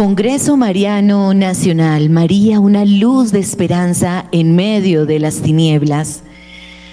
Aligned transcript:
Congreso 0.00 0.56
Mariano 0.56 1.34
Nacional, 1.34 2.08
María, 2.08 2.58
una 2.58 2.86
luz 2.86 3.32
de 3.32 3.38
esperanza 3.38 4.24
en 4.32 4.56
medio 4.56 5.04
de 5.04 5.18
las 5.18 5.42
tinieblas. 5.42 6.22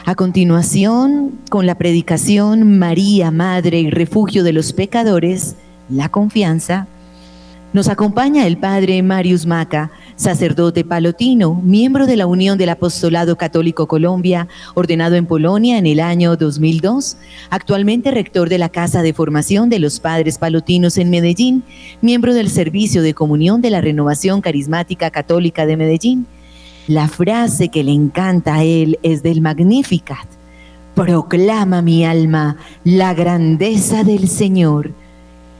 A 0.06 0.14
continuación, 0.14 1.40
con 1.50 1.66
la 1.66 1.76
predicación 1.76 2.78
María, 2.78 3.32
Madre 3.32 3.80
y 3.80 3.90
Refugio 3.90 4.44
de 4.44 4.52
los 4.52 4.74
Pecadores, 4.74 5.56
la 5.88 6.10
confianza, 6.10 6.88
nos 7.72 7.88
acompaña 7.88 8.46
el 8.46 8.58
Padre 8.58 9.02
Marius 9.04 9.46
Maca, 9.46 9.90
sacerdote 10.18 10.84
palotino, 10.84 11.54
miembro 11.54 12.08
de 12.08 12.18
la 12.18 12.26
Unión 12.26 12.58
del 12.58 12.70
Apostolado 12.70 13.38
Católico 13.38 13.88
Colombia, 13.88 14.48
ordenado 14.74 15.16
en 15.16 15.28
Polonia 15.28 15.78
en 15.78 15.86
el 15.86 16.00
año 16.00 16.36
2002, 16.36 17.18
actualmente 17.52 18.12
rector 18.12 18.50
de 18.50 18.58
la 18.58 18.70
Casa 18.70 19.04
de 19.04 19.14
Formación 19.14 19.70
de 19.70 19.80
los 19.80 20.00
Padres 20.00 20.40
Palotinos 20.40 20.98
en 20.98 21.12
Medellín, 21.12 21.64
miembro 22.02 22.34
del 22.34 22.50
Servicio 22.50 23.04
de 23.04 23.14
Comunión 23.14 23.62
de 23.62 23.70
la 23.70 23.80
Renovación 23.80 24.42
Carismática 24.42 25.12
Católica 25.12 25.66
de 25.68 25.78
Medellín. 25.78 26.26
La 26.88 27.08
frase 27.08 27.70
que 27.70 27.84
le 27.84 27.92
encanta 27.92 28.56
a 28.56 28.64
él 28.64 28.98
es 29.04 29.22
del 29.22 29.42
Magnificat. 29.42 30.28
Proclama 30.96 31.84
mi 31.84 32.06
alma 32.06 32.58
la 32.84 33.14
grandeza 33.14 34.04
del 34.04 34.28
Señor 34.28 34.92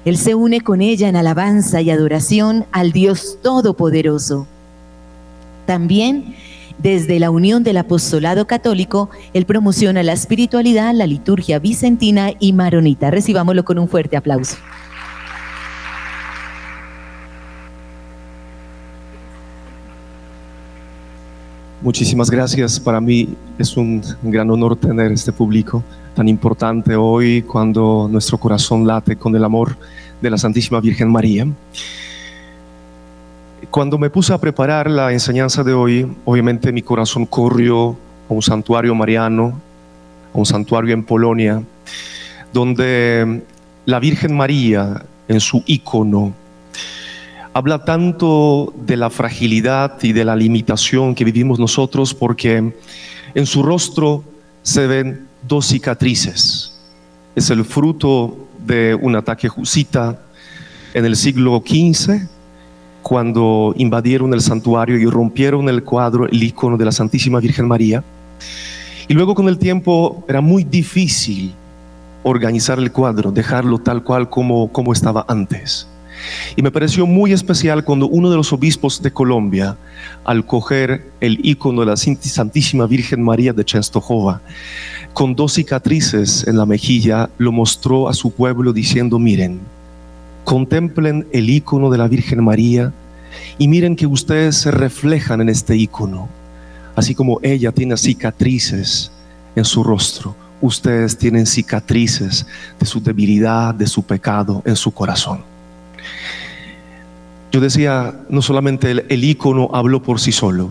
él 0.08 0.16
se 0.16 0.36
une 0.36 0.62
con 0.62 0.82
ella 0.82 1.10
en 1.10 1.18
alabanza 1.18 1.82
y 1.82 1.92
adoración 1.92 2.66
al 2.72 2.94
Dios 2.94 3.40
Todopoderoso. 3.44 4.48
También 5.68 6.34
desde 6.80 7.20
la 7.20 7.30
unión 7.30 7.64
del 7.64 7.78
apostolado 7.78 8.48
católico, 8.48 9.10
él 9.34 9.46
promociona 9.46 10.02
la 10.02 10.14
espiritualidad, 10.14 10.94
la 10.94 11.06
liturgia 11.06 11.60
vicentina 11.60 12.32
y 12.40 12.54
maronita. 12.54 13.12
Recibámoslo 13.12 13.66
con 13.66 13.78
un 13.78 13.88
fuerte 13.88 14.16
aplauso. 14.16 14.56
Muchísimas 21.82 22.30
gracias. 22.30 22.80
Para 22.80 23.02
mí 23.02 23.30
es 23.60 23.76
un 23.76 24.02
gran 24.24 24.50
honor 24.50 24.76
tener 24.76 25.12
este 25.12 25.32
público 25.32 25.84
tan 26.16 26.28
importante 26.28 26.96
hoy 26.96 27.44
cuando 27.44 28.08
nuestro 28.12 28.38
corazón 28.38 28.88
late 28.88 29.16
con 29.16 29.36
el 29.36 29.44
amor 29.44 29.78
de 30.22 30.30
la 30.30 30.38
Santísima 30.38 30.80
Virgen 30.80 31.12
María. 31.12 31.46
Cuando 33.72 33.98
me 33.98 34.10
puse 34.10 34.34
a 34.34 34.38
preparar 34.38 34.90
la 34.90 35.12
enseñanza 35.12 35.64
de 35.64 35.74
hoy, 35.74 36.08
obviamente 36.26 36.72
mi 36.72 36.82
corazón 36.82 37.26
corrió 37.26 37.98
a 38.30 38.34
un 38.34 38.42
santuario 38.42 38.96
mariano, 38.96 39.60
a 40.34 40.38
un 40.38 40.46
santuario 40.46 40.94
en 40.94 41.04
Polonia, 41.04 41.62
donde 42.54 43.44
la 43.86 44.00
Virgen 44.00 44.36
María, 44.36 45.06
en 45.28 45.40
su 45.42 45.64
icono, 45.66 46.34
habla 47.54 47.84
tanto 47.84 48.74
de 48.86 48.96
la 48.96 49.10
fragilidad 49.10 50.02
y 50.02 50.14
de 50.14 50.24
la 50.24 50.36
limitación 50.36 51.14
que 51.14 51.26
vivimos 51.26 51.60
nosotros, 51.60 52.14
porque 52.14 52.74
en 53.36 53.46
su 53.46 53.64
rostro 53.64 54.24
se 54.64 54.88
ven 54.88 55.28
dos 55.48 55.68
cicatrices. 55.68 56.80
Es 57.36 57.50
el 57.50 57.66
fruto 57.66 58.48
de 58.66 58.96
un 58.96 59.16
ataque 59.16 59.50
jusita 59.50 60.20
en 60.94 61.06
el 61.06 61.16
siglo 61.16 61.62
XV, 61.66 62.37
cuando 63.08 63.74
invadieron 63.78 64.34
el 64.34 64.42
santuario 64.42 64.98
y 64.98 65.06
rompieron 65.06 65.70
el 65.70 65.82
cuadro, 65.82 66.28
el 66.28 66.44
icono 66.44 66.76
de 66.76 66.84
la 66.84 66.92
Santísima 66.92 67.40
Virgen 67.40 67.66
María. 67.66 68.04
Y 69.08 69.14
luego 69.14 69.34
con 69.34 69.48
el 69.48 69.58
tiempo 69.58 70.26
era 70.28 70.42
muy 70.42 70.66
difícil 70.66 71.54
organizar 72.24 72.80
el 72.80 72.92
cuadro, 72.92 73.32
dejarlo 73.32 73.78
tal 73.78 74.04
cual 74.04 74.30
como, 74.30 74.70
como 74.74 74.92
estaba 74.92 75.24
antes. 75.30 75.88
Y 76.58 76.62
me 76.62 76.70
pareció 76.70 77.08
muy 77.08 77.32
especial 77.32 77.86
cuando 77.86 78.10
uno 78.10 78.30
de 78.30 78.36
los 78.36 78.52
obispos 78.52 79.02
de 79.02 79.14
Colombia, 79.14 79.78
al 80.26 80.46
coger 80.46 81.10
el 81.22 81.40
icono 81.44 81.80
de 81.80 81.86
la 81.86 81.96
Santísima 81.96 82.88
Virgen 82.88 83.24
María 83.24 83.54
de 83.54 83.64
Chenstohova, 83.64 84.42
con 85.14 85.34
dos 85.34 85.54
cicatrices 85.54 86.46
en 86.46 86.58
la 86.58 86.66
mejilla, 86.66 87.30
lo 87.38 87.54
mostró 87.54 88.10
a 88.10 88.14
su 88.14 88.32
pueblo 88.32 88.74
diciendo, 88.74 89.18
miren, 89.18 89.62
contemplen 90.48 91.28
el 91.34 91.50
icono 91.50 91.90
de 91.90 91.98
la 91.98 92.08
Virgen 92.08 92.42
María 92.42 92.94
y 93.58 93.68
miren 93.68 93.98
que 93.98 94.08
ustedes 94.08 94.56
se 94.56 94.72
reflejan 94.72 95.42
en 95.42 95.50
este 95.50 95.76
icono, 95.76 96.30
así 96.96 97.14
como 97.14 97.40
ella 97.44 97.74
tiene 97.74 97.98
cicatrices 97.98 99.12
en 99.58 99.66
su 99.66 99.84
rostro, 99.84 100.38
ustedes 100.62 101.18
tienen 101.18 101.46
cicatrices 101.46 102.48
de 102.80 102.86
su 102.86 103.04
debilidad, 103.04 103.76
de 103.76 103.88
su 103.88 104.04
pecado 104.04 104.64
en 104.66 104.78
su 104.78 104.92
corazón. 104.92 105.44
Yo 107.52 107.60
decía, 107.60 108.18
no 108.30 108.42
solamente 108.42 108.92
el, 108.92 109.24
icono 109.26 109.70
habló 109.74 110.02
por 110.02 110.22
sí 110.22 110.32
solo, 110.32 110.70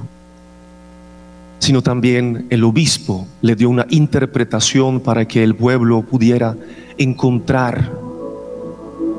sino 1.59 1.83
también 1.83 2.47
el 2.49 2.65
obispo 2.65 3.29
le 3.43 3.55
dio 3.55 3.69
una 3.69 3.85
interpretación 3.91 5.01
para 5.01 5.29
que 5.29 5.43
el 5.43 5.55
pueblo 5.55 6.01
pudiera 6.01 6.57
encontrar 6.97 8.06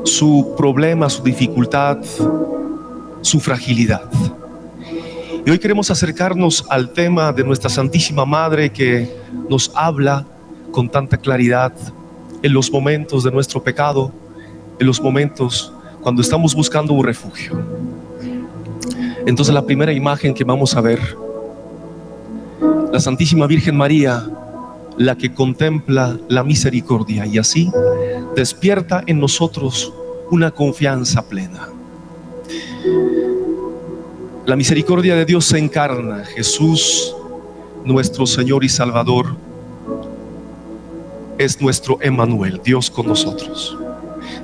su 0.07 0.53
problema, 0.57 1.09
su 1.09 1.21
dificultad, 1.21 1.97
su 3.21 3.39
fragilidad. 3.39 4.09
Y 5.45 5.49
hoy 5.49 5.59
queremos 5.59 5.91
acercarnos 5.91 6.65
al 6.69 6.91
tema 6.91 7.31
de 7.31 7.43
nuestra 7.43 7.69
Santísima 7.69 8.25
Madre 8.25 8.71
que 8.71 9.13
nos 9.49 9.71
habla 9.75 10.25
con 10.71 10.89
tanta 10.89 11.17
claridad 11.17 11.73
en 12.41 12.53
los 12.53 12.71
momentos 12.71 13.23
de 13.23 13.31
nuestro 13.31 13.61
pecado, 13.61 14.11
en 14.79 14.87
los 14.87 15.01
momentos 15.01 15.73
cuando 16.01 16.21
estamos 16.21 16.55
buscando 16.55 16.93
un 16.93 17.03
refugio. 17.03 17.59
Entonces 19.25 19.53
la 19.53 19.65
primera 19.65 19.91
imagen 19.91 20.33
que 20.33 20.43
vamos 20.43 20.75
a 20.75 20.81
ver 20.81 20.99
la 22.91 22.99
Santísima 22.99 23.45
Virgen 23.45 23.75
María, 23.75 24.25
la 24.97 25.15
que 25.15 25.33
contempla 25.33 26.17
la 26.29 26.43
misericordia 26.43 27.25
y 27.25 27.37
así 27.37 27.69
despierta 28.35 29.03
en 29.07 29.19
nosotros 29.19 29.93
una 30.31 30.51
confianza 30.51 31.27
plena. 31.27 31.69
La 34.45 34.55
misericordia 34.55 35.15
de 35.15 35.25
Dios 35.25 35.45
se 35.45 35.57
encarna, 35.57 36.23
Jesús, 36.23 37.13
nuestro 37.83 38.25
Señor 38.25 38.63
y 38.63 38.69
Salvador, 38.69 39.35
es 41.37 41.61
nuestro 41.61 41.99
Emanuel, 42.01 42.61
Dios 42.63 42.89
con 42.89 43.07
nosotros. 43.07 43.77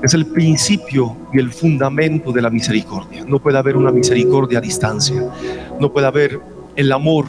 Es 0.03 0.13
el 0.13 0.25
principio 0.25 1.15
y 1.31 1.39
el 1.39 1.51
fundamento 1.51 2.31
de 2.31 2.41
la 2.41 2.49
misericordia. 2.49 3.23
No 3.25 3.39
puede 3.39 3.57
haber 3.57 3.77
una 3.77 3.91
misericordia 3.91 4.59
a 4.59 4.61
distancia. 4.61 5.25
No 5.79 5.91
puede 5.91 6.07
haber 6.07 6.39
el 6.75 6.91
amor 6.91 7.25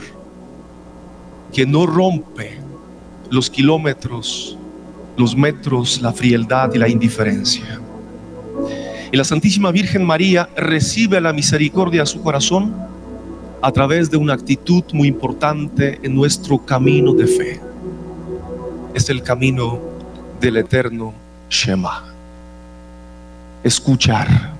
que 1.52 1.64
no 1.64 1.86
rompe 1.86 2.58
los 3.30 3.48
kilómetros, 3.48 4.58
los 5.16 5.36
metros, 5.36 6.02
la 6.02 6.12
frialdad 6.12 6.74
y 6.74 6.78
la 6.78 6.88
indiferencia. 6.88 7.80
Y 9.12 9.16
la 9.16 9.24
Santísima 9.24 9.70
Virgen 9.70 10.04
María 10.04 10.48
recibe 10.56 11.20
la 11.20 11.32
misericordia 11.32 12.02
a 12.02 12.06
su 12.06 12.22
corazón 12.22 12.74
a 13.62 13.72
través 13.72 14.10
de 14.10 14.16
una 14.16 14.34
actitud 14.34 14.84
muy 14.92 15.08
importante 15.08 15.98
en 16.02 16.14
nuestro 16.14 16.58
camino 16.58 17.14
de 17.14 17.26
fe. 17.26 17.60
Es 18.92 19.08
el 19.08 19.22
camino 19.22 19.78
del 20.40 20.58
eterno 20.58 21.14
Shema. 21.48 22.04
Escuchar. 23.62 24.52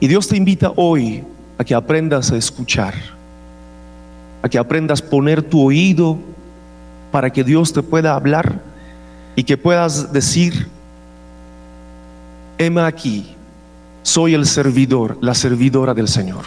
Y 0.00 0.06
Dios 0.06 0.28
te 0.28 0.36
invita 0.36 0.72
hoy 0.76 1.24
a 1.58 1.64
que 1.64 1.74
aprendas 1.74 2.30
a 2.30 2.36
escuchar 2.36 2.94
a 4.46 4.48
que 4.48 4.58
aprendas 4.58 5.02
a 5.02 5.10
poner 5.10 5.42
tu 5.42 5.60
oído 5.60 6.18
para 7.10 7.30
que 7.30 7.42
Dios 7.42 7.72
te 7.72 7.82
pueda 7.82 8.14
hablar 8.14 8.60
y 9.34 9.42
que 9.42 9.56
puedas 9.56 10.12
decir, 10.12 10.68
heme 12.58 12.82
aquí, 12.82 13.34
soy 14.02 14.34
el 14.34 14.46
servidor, 14.46 15.18
la 15.20 15.34
servidora 15.34 15.94
del 15.94 16.08
Señor. 16.08 16.44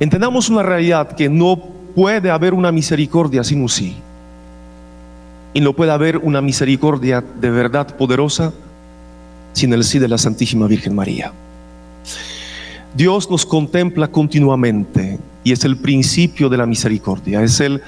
Entendamos 0.00 0.48
una 0.48 0.62
realidad 0.62 1.14
que 1.14 1.28
no 1.28 1.56
puede 1.94 2.30
haber 2.30 2.54
una 2.54 2.72
misericordia 2.72 3.44
sin 3.44 3.62
un 3.62 3.68
sí. 3.68 3.96
Y 5.54 5.60
no 5.60 5.74
puede 5.74 5.92
haber 5.92 6.18
una 6.18 6.40
misericordia 6.40 7.22
de 7.40 7.50
verdad 7.50 7.96
poderosa 7.96 8.52
sin 9.52 9.72
el 9.72 9.84
sí 9.84 9.98
de 9.98 10.08
la 10.08 10.18
Santísima 10.18 10.66
Virgen 10.66 10.94
María. 10.94 11.32
Dios 12.94 13.30
nos 13.30 13.46
contempla 13.46 14.08
continuamente 14.08 15.18
y 15.44 15.52
es 15.52 15.64
el 15.64 15.76
principio 15.76 16.48
de 16.48 16.56
la 16.56 16.66
misericordia, 16.66 17.42
es 17.42 17.60
el 17.60 17.82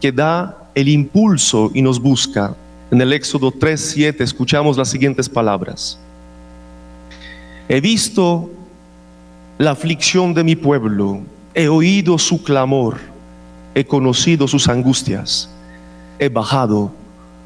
que 0.00 0.12
da 0.12 0.70
el 0.74 0.88
impulso 0.88 1.70
y 1.74 1.82
nos 1.82 2.00
busca. 2.00 2.54
En 2.90 3.00
el 3.00 3.12
Éxodo 3.12 3.52
3:7 3.52 4.20
escuchamos 4.22 4.76
las 4.76 4.88
siguientes 4.88 5.28
palabras. 5.28 5.98
He 7.68 7.80
visto 7.80 8.50
la 9.58 9.72
aflicción 9.72 10.34
de 10.34 10.44
mi 10.44 10.56
pueblo, 10.56 11.20
he 11.54 11.68
oído 11.68 12.18
su 12.18 12.42
clamor, 12.42 12.98
he 13.74 13.84
conocido 13.84 14.48
sus 14.48 14.68
angustias, 14.68 15.50
he 16.18 16.28
bajado 16.28 16.90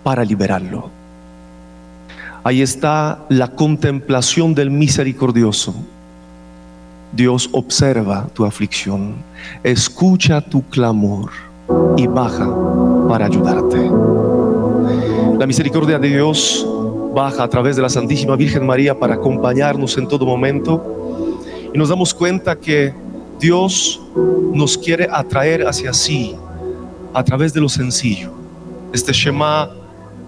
para 0.02 0.24
liberarlo. 0.24 0.90
Ahí 2.44 2.62
está 2.62 3.24
la 3.28 3.48
contemplación 3.48 4.54
del 4.54 4.70
misericordioso 4.70 5.74
Dios 7.12 7.50
observa 7.52 8.26
tu 8.32 8.46
aflicción, 8.46 9.16
escucha 9.62 10.40
tu 10.40 10.62
clamor 10.62 11.30
y 11.96 12.06
baja 12.06 12.48
para 13.06 13.26
ayudarte. 13.26 13.90
La 15.38 15.46
misericordia 15.46 15.98
de 15.98 16.08
Dios 16.08 16.66
baja 17.12 17.42
a 17.42 17.48
través 17.48 17.76
de 17.76 17.82
la 17.82 17.88
Santísima 17.88 18.36
Virgen 18.36 18.66
María 18.66 18.98
para 18.98 19.14
acompañarnos 19.14 19.96
en 19.98 20.08
todo 20.08 20.24
momento 20.24 21.38
y 21.72 21.78
nos 21.78 21.88
damos 21.88 22.14
cuenta 22.14 22.56
que 22.56 22.94
Dios 23.38 24.00
nos 24.52 24.78
quiere 24.78 25.08
atraer 25.10 25.66
hacia 25.66 25.92
sí 25.92 26.34
a 27.12 27.22
través 27.22 27.52
de 27.52 27.60
lo 27.60 27.68
sencillo. 27.68 28.32
Este 28.92 29.12
Shema 29.12 29.70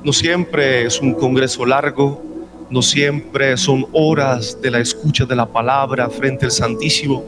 no 0.03 0.13
siempre 0.13 0.85
es 0.85 1.01
un 1.01 1.15
congreso 1.15 1.65
largo, 1.65 2.23
no 2.69 2.83
siempre 2.83 3.57
son 3.57 3.87
horas 3.93 4.59
de 4.61 4.71
la 4.71 4.81
escucha 4.81 5.25
de 5.25 5.37
la 5.37 5.47
palabra 5.47 6.11
frente 6.11 6.45
al 6.45 6.51
Santísimo. 6.51 7.25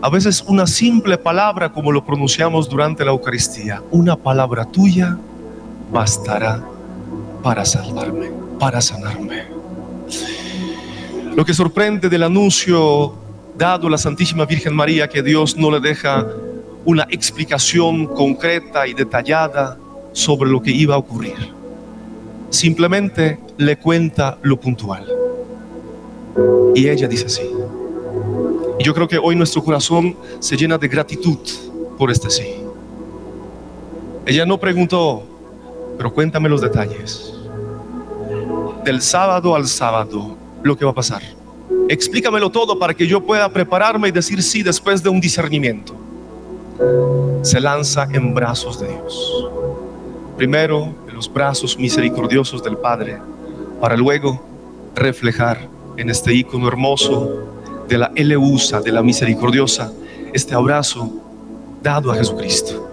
A 0.00 0.08
veces 0.08 0.44
una 0.46 0.66
simple 0.66 1.18
palabra 1.18 1.72
como 1.72 1.92
lo 1.92 2.04
pronunciamos 2.04 2.68
durante 2.68 3.04
la 3.04 3.10
Eucaristía, 3.10 3.82
una 3.90 4.16
palabra 4.16 4.64
tuya 4.64 5.18
bastará 5.90 6.62
para 7.42 7.64
salvarme, 7.64 8.30
para 8.58 8.80
sanarme. 8.80 9.44
Lo 11.34 11.44
que 11.44 11.54
sorprende 11.54 12.08
del 12.08 12.24
anuncio 12.24 13.14
dado 13.56 13.86
a 13.86 13.90
la 13.90 13.98
Santísima 13.98 14.44
Virgen 14.44 14.74
María 14.74 15.08
que 15.08 15.22
Dios 15.22 15.56
no 15.56 15.70
le 15.70 15.80
deja 15.80 16.26
una 16.84 17.06
explicación 17.10 18.06
concreta 18.06 18.86
y 18.86 18.94
detallada 18.94 19.76
sobre 20.12 20.50
lo 20.50 20.62
que 20.62 20.70
iba 20.70 20.94
a 20.94 20.98
ocurrir. 20.98 21.36
Simplemente 22.50 23.38
le 23.56 23.76
cuenta 23.76 24.38
lo 24.42 24.58
puntual. 24.58 25.06
Y 26.74 26.88
ella 26.88 27.06
dice 27.08 27.26
así. 27.26 27.42
Y 28.78 28.84
yo 28.84 28.94
creo 28.94 29.08
que 29.08 29.18
hoy 29.18 29.36
nuestro 29.36 29.62
corazón 29.62 30.16
se 30.38 30.56
llena 30.56 30.78
de 30.78 30.88
gratitud 30.88 31.38
por 31.98 32.10
este 32.10 32.30
sí. 32.30 32.54
Ella 34.24 34.46
no 34.46 34.58
preguntó, 34.58 35.24
pero 35.98 36.14
cuéntame 36.14 36.48
los 36.48 36.62
detalles. 36.62 37.34
Del 38.84 39.02
sábado 39.02 39.54
al 39.54 39.66
sábado, 39.66 40.36
lo 40.62 40.78
que 40.78 40.84
va 40.84 40.92
a 40.92 40.94
pasar. 40.94 41.22
Explícamelo 41.88 42.50
todo 42.50 42.78
para 42.78 42.94
que 42.94 43.06
yo 43.06 43.20
pueda 43.20 43.48
prepararme 43.48 44.08
y 44.08 44.12
decir 44.12 44.42
sí 44.42 44.62
después 44.62 45.02
de 45.02 45.10
un 45.10 45.20
discernimiento. 45.20 45.94
Se 47.42 47.60
lanza 47.60 48.08
en 48.12 48.32
brazos 48.32 48.80
de 48.80 48.88
Dios. 48.88 49.48
Primero 50.36 50.94
en 51.08 51.14
los 51.14 51.30
brazos 51.30 51.76
misericordiosos 51.76 52.62
del 52.62 52.76
Padre, 52.76 53.18
para 53.80 53.96
luego 53.96 54.40
reflejar 54.94 55.68
en 55.96 56.10
este 56.10 56.32
icono 56.32 56.68
hermoso 56.68 57.48
de 57.88 57.98
la 57.98 58.12
Eleusa, 58.14 58.80
de 58.80 58.92
la 58.92 59.02
misericordiosa, 59.02 59.92
este 60.32 60.54
abrazo 60.54 61.10
dado 61.82 62.12
a 62.12 62.16
Jesucristo. 62.16 62.87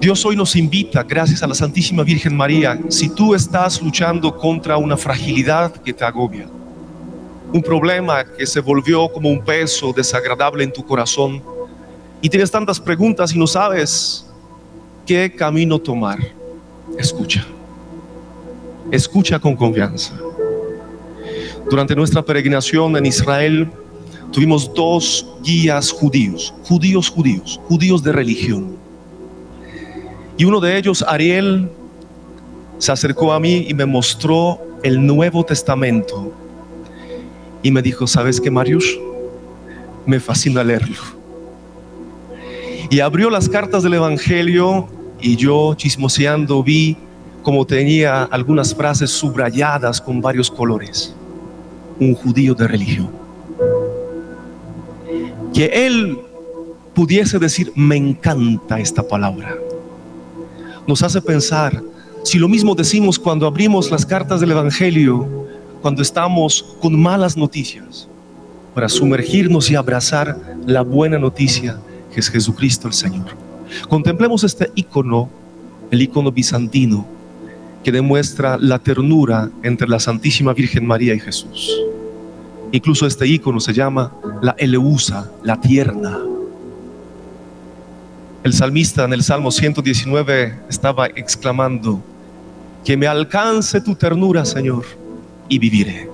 Dios 0.00 0.24
hoy 0.24 0.34
nos 0.34 0.56
invita, 0.56 1.02
gracias 1.02 1.42
a 1.42 1.46
la 1.46 1.54
Santísima 1.54 2.02
Virgen 2.02 2.34
María, 2.34 2.80
si 2.88 3.10
tú 3.10 3.34
estás 3.34 3.82
luchando 3.82 4.34
contra 4.34 4.78
una 4.78 4.96
fragilidad 4.96 5.70
que 5.72 5.92
te 5.92 6.02
agobia, 6.02 6.48
un 7.52 7.60
problema 7.60 8.24
que 8.24 8.46
se 8.46 8.60
volvió 8.60 9.12
como 9.12 9.28
un 9.28 9.44
peso 9.44 9.92
desagradable 9.92 10.64
en 10.64 10.72
tu 10.72 10.82
corazón 10.82 11.42
y 12.22 12.30
tienes 12.30 12.50
tantas 12.50 12.80
preguntas 12.80 13.34
y 13.34 13.38
no 13.38 13.46
sabes 13.46 14.24
qué 15.04 15.30
camino 15.36 15.78
tomar, 15.78 16.18
escucha. 16.98 17.46
Escucha 18.90 19.38
con 19.38 19.54
confianza. 19.54 20.14
Durante 21.68 21.94
nuestra 21.94 22.22
peregrinación 22.22 22.96
en 22.96 23.04
Israel 23.04 23.70
tuvimos 24.32 24.72
dos 24.72 25.26
guías 25.42 25.90
judíos, 25.92 26.54
judíos 26.64 27.10
judíos, 27.10 27.60
judíos 27.68 28.02
de 28.02 28.12
religión 28.12 28.79
y 30.40 30.44
uno 30.46 30.58
de 30.58 30.78
ellos, 30.78 31.04
Ariel, 31.06 31.68
se 32.78 32.90
acercó 32.90 33.34
a 33.34 33.38
mí 33.38 33.66
y 33.68 33.74
me 33.74 33.84
mostró 33.84 34.58
el 34.82 35.06
Nuevo 35.06 35.44
Testamento. 35.44 36.32
Y 37.62 37.70
me 37.70 37.82
dijo, 37.82 38.06
¿sabes 38.06 38.40
qué, 38.40 38.50
Marius? 38.50 38.98
Me 40.06 40.18
fascina 40.18 40.64
leerlo. 40.64 40.96
Y 42.88 43.00
abrió 43.00 43.28
las 43.28 43.50
cartas 43.50 43.82
del 43.82 43.92
Evangelio 43.92 44.88
y 45.20 45.36
yo, 45.36 45.74
chismoseando, 45.74 46.62
vi 46.62 46.96
como 47.42 47.66
tenía 47.66 48.22
algunas 48.22 48.74
frases 48.74 49.10
subrayadas 49.10 50.00
con 50.00 50.22
varios 50.22 50.50
colores. 50.50 51.14
Un 51.98 52.14
judío 52.14 52.54
de 52.54 52.66
religión. 52.66 53.10
Que 55.52 55.66
él 55.66 56.18
pudiese 56.94 57.38
decir, 57.38 57.70
me 57.76 57.96
encanta 57.96 58.80
esta 58.80 59.06
palabra 59.06 59.54
nos 60.86 61.02
hace 61.02 61.20
pensar 61.20 61.82
si 62.22 62.38
lo 62.38 62.48
mismo 62.48 62.74
decimos 62.74 63.18
cuando 63.18 63.46
abrimos 63.46 63.90
las 63.90 64.04
cartas 64.04 64.40
del 64.40 64.50
Evangelio, 64.50 65.46
cuando 65.80 66.02
estamos 66.02 66.76
con 66.80 67.00
malas 67.00 67.36
noticias, 67.36 68.08
para 68.74 68.88
sumergirnos 68.88 69.70
y 69.70 69.74
abrazar 69.74 70.36
la 70.66 70.82
buena 70.82 71.18
noticia 71.18 71.78
que 72.12 72.20
es 72.20 72.28
Jesucristo 72.28 72.88
el 72.88 72.94
Señor. 72.94 73.26
Contemplemos 73.88 74.44
este 74.44 74.70
icono, 74.74 75.28
el 75.90 76.02
icono 76.02 76.30
bizantino, 76.30 77.06
que 77.82 77.92
demuestra 77.92 78.58
la 78.58 78.78
ternura 78.78 79.50
entre 79.62 79.88
la 79.88 79.98
Santísima 79.98 80.52
Virgen 80.52 80.86
María 80.86 81.14
y 81.14 81.20
Jesús. 81.20 81.80
Incluso 82.72 83.06
este 83.06 83.26
icono 83.26 83.60
se 83.60 83.72
llama 83.72 84.12
la 84.42 84.54
Eleusa, 84.58 85.30
la 85.42 85.60
tierna. 85.60 86.18
El 88.42 88.54
salmista 88.54 89.04
en 89.04 89.12
el 89.12 89.22
Salmo 89.22 89.50
119 89.50 90.60
estaba 90.70 91.08
exclamando, 91.08 92.02
que 92.82 92.96
me 92.96 93.06
alcance 93.06 93.82
tu 93.82 93.94
ternura, 93.94 94.46
Señor, 94.46 94.86
y 95.46 95.58
viviré. 95.58 96.08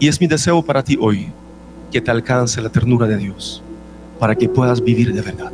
Y 0.00 0.08
es 0.08 0.20
mi 0.20 0.26
deseo 0.26 0.64
para 0.64 0.82
ti 0.82 0.98
hoy, 1.00 1.28
que 1.92 2.00
te 2.00 2.10
alcance 2.10 2.60
la 2.60 2.68
ternura 2.68 3.06
de 3.06 3.16
Dios, 3.16 3.62
para 4.18 4.34
que 4.34 4.48
puedas 4.48 4.82
vivir 4.82 5.14
de 5.14 5.22
verdad. 5.22 5.52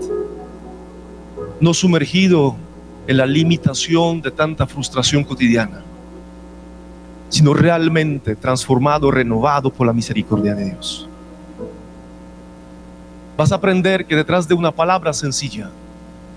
No 1.60 1.74
sumergido 1.74 2.56
en 3.06 3.18
la 3.18 3.26
limitación 3.26 4.22
de 4.22 4.30
tanta 4.30 4.66
frustración 4.66 5.24
cotidiana, 5.24 5.82
sino 7.28 7.52
realmente 7.52 8.34
transformado, 8.34 9.10
renovado 9.10 9.70
por 9.70 9.86
la 9.86 9.92
misericordia 9.92 10.54
de 10.54 10.70
Dios 10.70 11.06
vas 13.42 13.50
a 13.50 13.56
aprender 13.56 14.06
que 14.06 14.14
detrás 14.14 14.46
de 14.46 14.54
una 14.54 14.70
palabra 14.70 15.12
sencilla, 15.12 15.68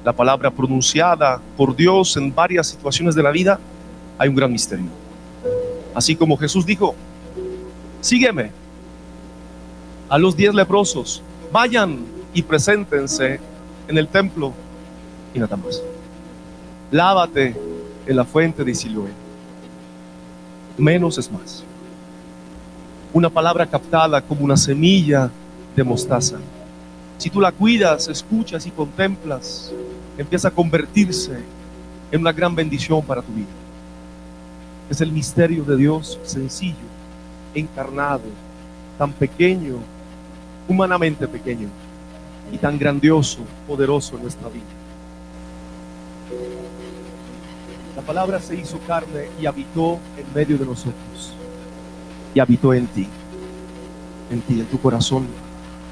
la 0.04 0.12
palabra 0.12 0.50
pronunciada 0.50 1.40
por 1.56 1.76
Dios 1.76 2.18
en 2.18 2.34
varias 2.34 2.66
situaciones 2.66 3.14
de 3.14 3.22
la 3.22 3.30
vida, 3.30 3.60
hay 4.18 4.28
un 4.28 4.34
gran 4.34 4.52
misterio. 4.52 4.88
Así 5.94 6.16
como 6.16 6.36
Jesús 6.36 6.66
dijo, 6.66 6.96
sígueme 8.02 8.50
a 10.10 10.18
los 10.18 10.36
diez 10.36 10.52
leprosos, 10.56 11.22
vayan 11.52 12.00
y 12.34 12.42
preséntense 12.42 13.40
en 13.88 13.98
el 14.00 14.08
templo 14.08 14.52
y 15.32 15.38
nada 15.38 15.58
más. 15.58 15.84
Lávate 16.90 17.56
en 18.08 18.16
la 18.16 18.26
fuente 18.26 18.64
de 18.64 18.74
Siloé. 18.74 19.12
Menos 20.76 21.20
es 21.20 21.32
más. 21.32 21.64
Una 23.14 23.30
palabra 23.30 23.68
captada 23.68 24.20
como 24.22 24.44
una 24.44 24.58
semilla 24.58 25.30
de 25.76 25.84
mostaza 25.84 26.40
si 27.18 27.30
tú 27.30 27.40
la 27.40 27.52
cuidas, 27.52 28.08
escuchas 28.08 28.66
y 28.66 28.72
contemplas, 28.72 29.72
empieza 30.18 30.50
a 30.50 30.52
convertirse 30.52 31.40
en 32.12 32.22
una 32.22 32.32
gran 32.32 32.54
bendición 32.56 33.02
para 33.02 33.22
tu 33.22 33.32
vida. 33.32 33.48
Es 34.90 35.02
el 35.02 35.12
misterio 35.12 35.64
de 35.64 35.78
Dios 35.78 36.20
sencillo, 36.24 36.76
encarnado, 37.54 38.24
tan 38.98 39.12
pequeño, 39.14 39.78
humanamente 40.68 41.28
pequeño, 41.28 41.70
y 42.52 42.58
tan 42.58 42.78
grandioso, 42.78 43.40
poderoso 43.68 44.16
en 44.18 44.24
nuestra 44.24 44.50
vida. 44.50 44.64
La 47.96 48.02
palabra 48.02 48.40
se 48.40 48.56
hizo 48.56 48.78
carne 48.80 49.30
y 49.42 49.46
habitó 49.46 50.00
en 50.18 50.26
medio 50.34 50.58
de 50.58 50.66
nosotros. 50.66 51.34
Y 52.36 52.40
habitó 52.40 52.74
en 52.74 52.88
ti, 52.88 53.08
en 54.30 54.42
ti, 54.42 54.60
en 54.60 54.66
tu 54.66 54.80
corazón 54.80 55.26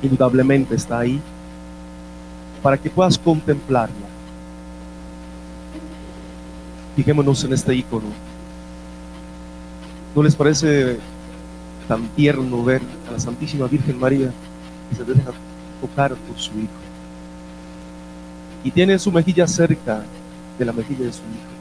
indudablemente 0.03 0.75
está 0.75 1.00
ahí 1.00 1.19
para 2.62 2.77
que 2.77 2.89
puedas 2.89 3.17
contemplarla. 3.17 4.07
Fijémonos 6.95 7.43
en 7.43 7.53
este 7.53 7.75
icono. 7.75 8.07
¿No 10.15 10.22
les 10.22 10.36
parece 10.36 11.00
tan 11.88 12.07
tierno 12.10 12.63
ver 12.63 12.81
a 13.10 13.13
la 13.13 13.19
Santísima 13.19 13.67
Virgen 13.67 14.00
María 14.00 14.31
que 14.89 14.95
se 14.95 15.03
deja 15.03 15.31
tocar 15.81 16.15
por 16.15 16.38
su 16.38 16.51
hijo? 16.51 16.69
Y 18.63 18.72
tiene 18.72 19.00
su 19.00 19.12
mejilla 19.12 19.48
cerca 19.48 20.03
de 20.57 20.65
la 20.65 20.72
mejilla 20.72 21.05
de 21.05 21.13
su 21.13 21.22
hijo. 21.22 21.53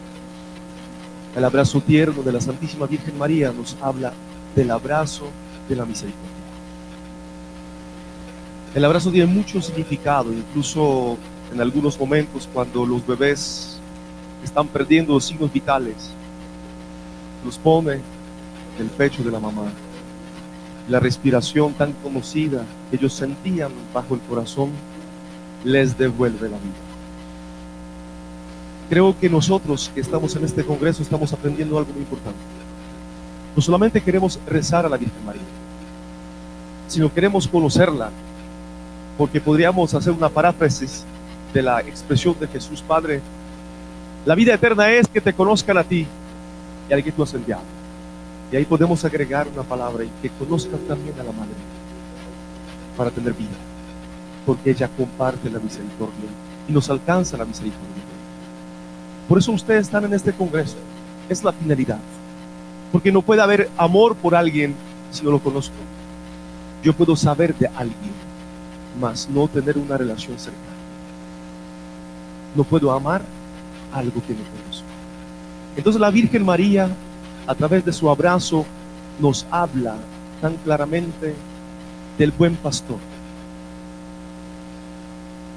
El 1.35 1.45
abrazo 1.45 1.81
tierno 1.81 2.23
de 2.23 2.33
la 2.33 2.41
Santísima 2.41 2.87
Virgen 2.87 3.19
María 3.19 3.53
nos 3.53 3.77
habla 3.81 4.13
del 4.55 4.71
abrazo 4.71 5.29
de 5.69 5.77
la 5.77 5.87
misericordia. 5.87 6.42
El 8.75 8.87
abrazo 8.87 9.11
tiene 9.11 9.27
mucho 9.27 9.61
significado, 9.61 10.33
incluso 10.33 11.19
en 11.53 11.61
algunos 11.61 12.01
momentos 12.01 12.49
cuando 12.51 12.87
los 12.87 13.07
bebés 13.07 13.79
están 14.43 14.67
perdiendo 14.67 15.21
signos 15.21 15.53
vitales, 15.53 16.11
los 17.45 17.59
pone 17.59 17.95
en 17.95 18.03
el 18.81 18.89
pecho 18.89 19.23
de 19.23 19.31
la 19.31 19.39
mamá. 19.39 19.65
La 20.89 21.01
respiración 21.01 21.75
tan 21.75 21.93
conocida 21.93 22.65
que 22.91 22.97
ellos 22.97 23.13
sentían 23.13 23.73
bajo 23.93 24.15
el 24.15 24.21
corazón 24.23 24.71
les 25.65 25.99
devuelve 25.99 26.49
la 26.49 26.57
vida. 26.57 26.73
Creo 28.89 29.19
que 29.19 29.29
nosotros 29.29 29.91
que 29.95 30.01
estamos 30.01 30.35
en 30.35 30.45
este 30.45 30.65
congreso 30.65 31.03
estamos 31.03 31.31
aprendiendo 31.35 31.77
algo 31.77 31.93
muy 31.93 32.01
importante. 32.01 32.41
No 33.55 33.61
solamente 33.61 34.01
queremos 34.01 34.41
rezar 34.47 34.87
a 34.87 34.89
la 34.89 34.97
Virgen 34.97 35.25
María, 35.27 35.43
sino 36.89 37.13
queremos 37.13 37.47
conocerla, 37.47 38.11
porque 39.17 39.41
podríamos 39.41 39.95
hacer 39.95 40.13
una 40.13 40.29
paráfrasis 40.29 41.05
de 41.53 41.63
la 41.63 41.81
expresión 41.81 42.37
de 42.39 42.49
Jesús 42.49 42.83
Padre. 42.83 43.21
La 44.25 44.35
vida 44.35 44.55
eterna 44.55 44.91
es 44.91 45.09
que 45.09 45.21
te 45.21 45.33
conozcan 45.33 45.79
a 45.79 45.85
ti 45.85 46.07
y 46.89 46.93
al 46.93 47.03
que 47.03 47.13
tú 47.13 47.23
has 47.23 47.35
enviado. 47.35 47.63
Y 48.51 48.57
ahí 48.57 48.65
podemos 48.65 49.05
agregar 49.05 49.49
una 49.49 49.63
palabra 49.63 50.05
y 50.05 50.11
que 50.21 50.29
conozcan 50.31 50.81
también 50.81 51.15
a 51.19 51.25
la 51.25 51.33
Madre 51.33 51.55
para 52.97 53.11
tener 53.11 53.33
vida, 53.33 53.57
porque 54.45 54.71
ella 54.71 54.89
comparte 54.95 55.49
la 55.49 55.59
misericordia 55.59 56.29
y 56.69 56.73
nos 56.73 56.91
alcanza 56.91 57.37
la 57.37 57.47
misericordia. 57.47 58.03
Por 59.29 59.39
eso 59.39 59.53
ustedes 59.53 59.87
están 59.87 60.05
en 60.05 60.13
este 60.13 60.33
congreso, 60.33 60.77
es 61.29 61.43
la 61.43 61.53
finalidad, 61.53 61.99
porque 62.93 63.11
no 63.11 63.23
puede 63.23 63.41
haber 63.41 63.71
amor 63.79 64.15
por 64.17 64.35
alguien 64.35 64.75
si 65.11 65.25
no 65.25 65.31
lo 65.31 65.39
conozco. 65.39 65.75
Yo 66.83 66.93
puedo 66.93 67.17
saber 67.17 67.55
de 67.55 67.69
alguien, 67.69 68.13
mas 69.01 69.29
no 69.29 69.49
tener 69.49 69.79
una 69.79 69.97
relación 69.97 70.39
cercana. 70.39 70.63
No 72.55 72.65
puedo 72.65 72.93
amar 72.93 73.23
algo 73.93 74.23
que 74.27 74.35
no 74.35 74.41
conozco. 74.41 74.87
Entonces 75.77 76.01
la 76.01 76.11
Virgen 76.11 76.45
María, 76.45 76.89
a 77.47 77.55
través 77.55 77.85
de 77.85 77.93
su 77.93 78.09
abrazo, 78.11 78.65
nos 79.19 79.47
habla 79.51 79.97
tan 80.41 80.57
claramente 80.57 81.35
del 82.19 82.31
buen 82.31 82.57
pastor. 82.57 82.99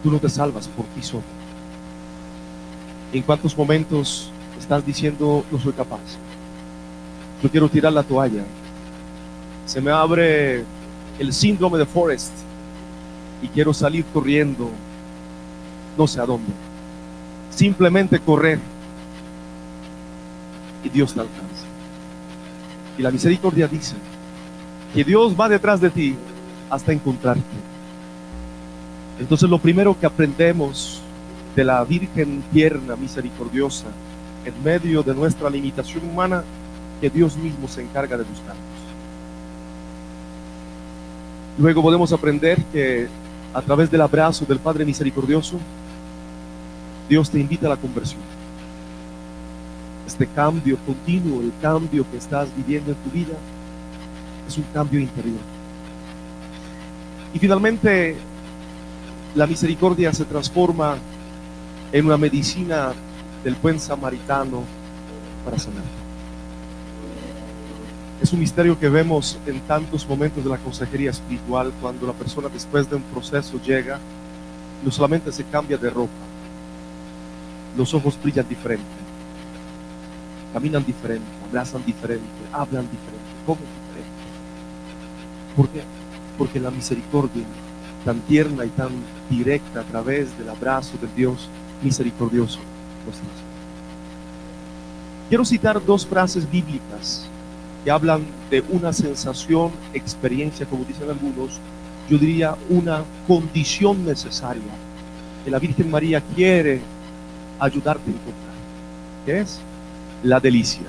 Tú 0.04 0.12
no 0.12 0.20
te 0.20 0.30
salvas 0.30 0.68
por 0.68 0.86
ti 0.88 1.02
solo. 1.02 1.24
¿En 3.12 3.24
cuántos 3.24 3.58
momentos 3.58 4.30
estás 4.60 4.86
diciendo 4.86 5.44
no 5.52 5.60
soy 5.60 5.74
capaz? 5.74 6.02
Yo 7.42 7.50
quiero 7.50 7.70
tirar 7.70 7.92
la 7.92 8.04
toalla. 8.04 8.44
Se 9.66 9.82
me 9.82 9.92
abre 9.92 10.64
el 11.20 11.34
síndrome 11.34 11.78
de 11.78 11.86
Forrest 11.86 12.45
y 13.42 13.48
quiero 13.48 13.74
salir 13.74 14.06
corriendo 14.14 14.70
no 15.98 16.08
sé 16.08 16.20
a 16.20 16.26
dónde. 16.26 16.52
Simplemente 17.50 18.20
correr 18.20 18.60
y 20.84 20.90
Dios 20.90 21.14
te 21.14 21.22
alcanza. 21.22 21.66
Y 22.98 23.02
la 23.02 23.12
misericordia 23.12 23.68
dice 23.68 23.96
que 24.94 25.04
Dios 25.04 25.36
va 25.40 25.50
detrás 25.50 25.82
de 25.82 25.90
ti 25.90 26.16
hasta 26.70 26.92
encontrarte. 26.92 27.44
Entonces 29.20 29.50
lo 29.50 29.60
primero 29.60 29.98
que 29.98 30.06
aprendemos 30.06 31.02
de 31.56 31.64
la 31.64 31.84
Virgen 31.86 32.44
tierna, 32.52 32.96
misericordiosa, 32.96 33.88
en 34.44 34.64
medio 34.64 35.02
de 35.02 35.16
nuestra 35.16 35.50
limitación 35.50 36.08
humana, 36.10 36.44
que 37.00 37.10
Dios 37.10 37.38
mismo 37.38 37.68
se 37.68 37.82
encarga 37.82 38.18
de 38.18 38.24
buscarnos. 38.24 38.64
Luego 41.58 41.82
podemos 41.82 42.12
aprender 42.12 42.62
que 42.66 43.08
a 43.56 43.62
través 43.62 43.90
del 43.90 44.02
abrazo 44.02 44.44
del 44.44 44.60
Padre 44.60 44.84
Misericordioso, 44.84 45.58
Dios 47.08 47.30
te 47.30 47.40
invita 47.40 47.68
a 47.68 47.70
la 47.70 47.78
conversión. 47.78 48.20
Este 50.06 50.28
cambio 50.28 50.78
continuo, 50.86 51.40
el 51.42 51.54
cambio 51.62 52.06
que 52.12 52.18
estás 52.18 52.50
viviendo 52.54 52.92
en 52.92 52.98
tu 52.98 53.10
vida, 53.12 53.38
es 54.46 54.58
un 54.58 54.66
cambio 54.74 55.00
interior. 55.00 55.40
Y 57.34 57.40
finalmente, 57.40 58.18
la 59.36 59.48
misericordia 59.48 60.12
se 60.12 60.26
transforma 60.26 60.98
en 61.94 62.06
una 62.06 62.18
medicina 62.18 62.92
del 63.42 63.56
buen 63.56 63.80
samaritano 63.80 64.64
para 65.46 65.58
sanar. 65.58 65.95
Es 68.22 68.32
un 68.32 68.40
misterio 68.40 68.80
que 68.80 68.88
vemos 68.88 69.38
en 69.46 69.60
tantos 69.62 70.08
momentos 70.08 70.44
de 70.44 70.50
la 70.50 70.58
consejería 70.58 71.12
espiritual 71.12 71.74
cuando 71.82 72.08
la 72.08 72.14
persona 72.14 72.48
después 72.48 72.90
de 72.90 72.96
un 72.96 73.04
proceso 73.04 73.60
llega, 73.62 74.00
no 74.84 74.92
solamente 74.92 75.32
se 75.32 75.44
cambia 75.44 75.78
de 75.78 75.90
ropa, 75.90 76.12
los 77.78 77.94
ojos 77.94 78.18
brillan 78.22 78.48
diferente, 78.48 78.86
caminan 80.54 80.86
diferente, 80.86 81.26
abrazan 81.48 81.84
diferente, 81.86 82.26
hablan 82.54 82.90
diferente, 82.90 83.30
comen 83.46 83.64
diferente. 83.64 84.16
¿Por 85.56 85.70
qué? 85.70 85.84
Porque 86.38 86.60
la 86.60 86.72
misericordia 86.72 87.44
tan 88.06 88.20
tierna 88.22 88.64
y 88.64 88.70
tan 88.70 88.92
directa 89.30 89.82
a 89.82 89.84
través 89.84 90.38
del 90.38 90.50
abrazo 90.50 90.98
de 91.02 91.08
Dios 91.16 91.50
misericordioso 91.82 92.60
Quiero 95.30 95.44
citar 95.44 95.84
dos 95.84 96.06
frases 96.06 96.50
bíblicas 96.50 97.28
que 97.86 97.92
hablan 97.92 98.26
de 98.50 98.64
una 98.70 98.92
sensación, 98.92 99.70
experiencia, 99.94 100.66
como 100.66 100.84
dicen 100.86 101.08
algunos, 101.08 101.60
yo 102.10 102.18
diría 102.18 102.56
una 102.68 103.04
condición 103.28 104.04
necesaria 104.04 104.64
que 105.46 105.52
la 105.52 105.60
Virgen 105.60 105.92
María 105.92 106.20
quiere 106.20 106.82
ayudarte 107.60 108.10
a 108.10 108.14
encontrar, 108.14 108.56
que 109.24 109.40
es 109.40 109.60
la 110.24 110.40
delicia, 110.40 110.88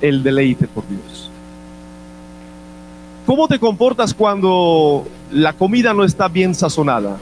el 0.00 0.24
deleite 0.24 0.66
por 0.66 0.82
Dios. 0.88 1.30
¿Cómo 3.26 3.46
te 3.46 3.60
comportas 3.60 4.12
cuando 4.12 5.06
la 5.30 5.52
comida 5.52 5.94
no 5.94 6.02
está 6.02 6.26
bien 6.26 6.52
sazonada? 6.52 7.16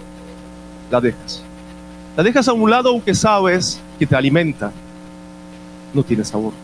La 0.90 1.02
dejas. 1.02 1.42
La 2.16 2.22
dejas 2.22 2.48
a 2.48 2.54
un 2.54 2.70
lado 2.70 2.88
aunque 2.88 3.14
sabes 3.14 3.78
que 3.98 4.06
te 4.06 4.16
alimenta. 4.16 4.72
No 5.92 6.02
tiene 6.02 6.24
sabor. 6.24 6.54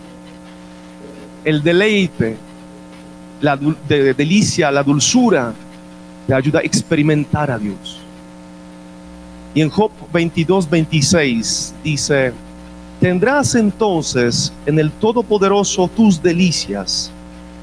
El 1.49 1.62
deleite, 1.62 2.37
la 3.40 3.57
delicia, 3.57 4.71
la 4.71 4.83
dulzura, 4.83 5.55
te 6.26 6.35
ayuda 6.35 6.59
a 6.59 6.62
experimentar 6.62 7.50
a 7.50 7.59
Dios. 7.59 8.00
Y 9.55 9.62
en 9.62 9.71
Job 9.71 9.90
22, 10.12 10.69
26 10.69 11.75
dice, 11.83 12.35
tendrás 13.00 13.55
entonces 13.55 14.52
en 14.67 14.78
el 14.78 14.90
Todopoderoso 14.90 15.88
tus 15.88 16.23
delicias 16.23 17.11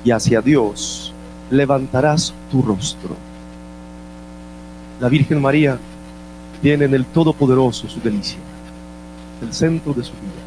y 0.04 0.10
hacia 0.10 0.42
Dios 0.42 1.14
levantarás 1.52 2.34
tu 2.50 2.64
rostro. 2.64 3.16
La 5.00 5.10
Virgen 5.10 5.40
María 5.40 5.78
tiene 6.60 6.86
en 6.86 6.94
el 6.96 7.06
Todopoderoso 7.06 7.88
su 7.88 8.00
delicia, 8.00 8.40
el 9.44 9.54
centro 9.54 9.94
de 9.94 10.04
su 10.04 10.14
vida. 10.14 10.45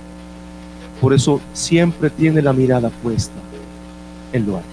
Por 1.00 1.14
eso 1.14 1.40
siempre 1.52 2.10
tiene 2.10 2.42
la 2.42 2.52
mirada 2.52 2.90
puesta 2.90 3.34
en 4.32 4.46
lo 4.46 4.56
alto. 4.56 4.68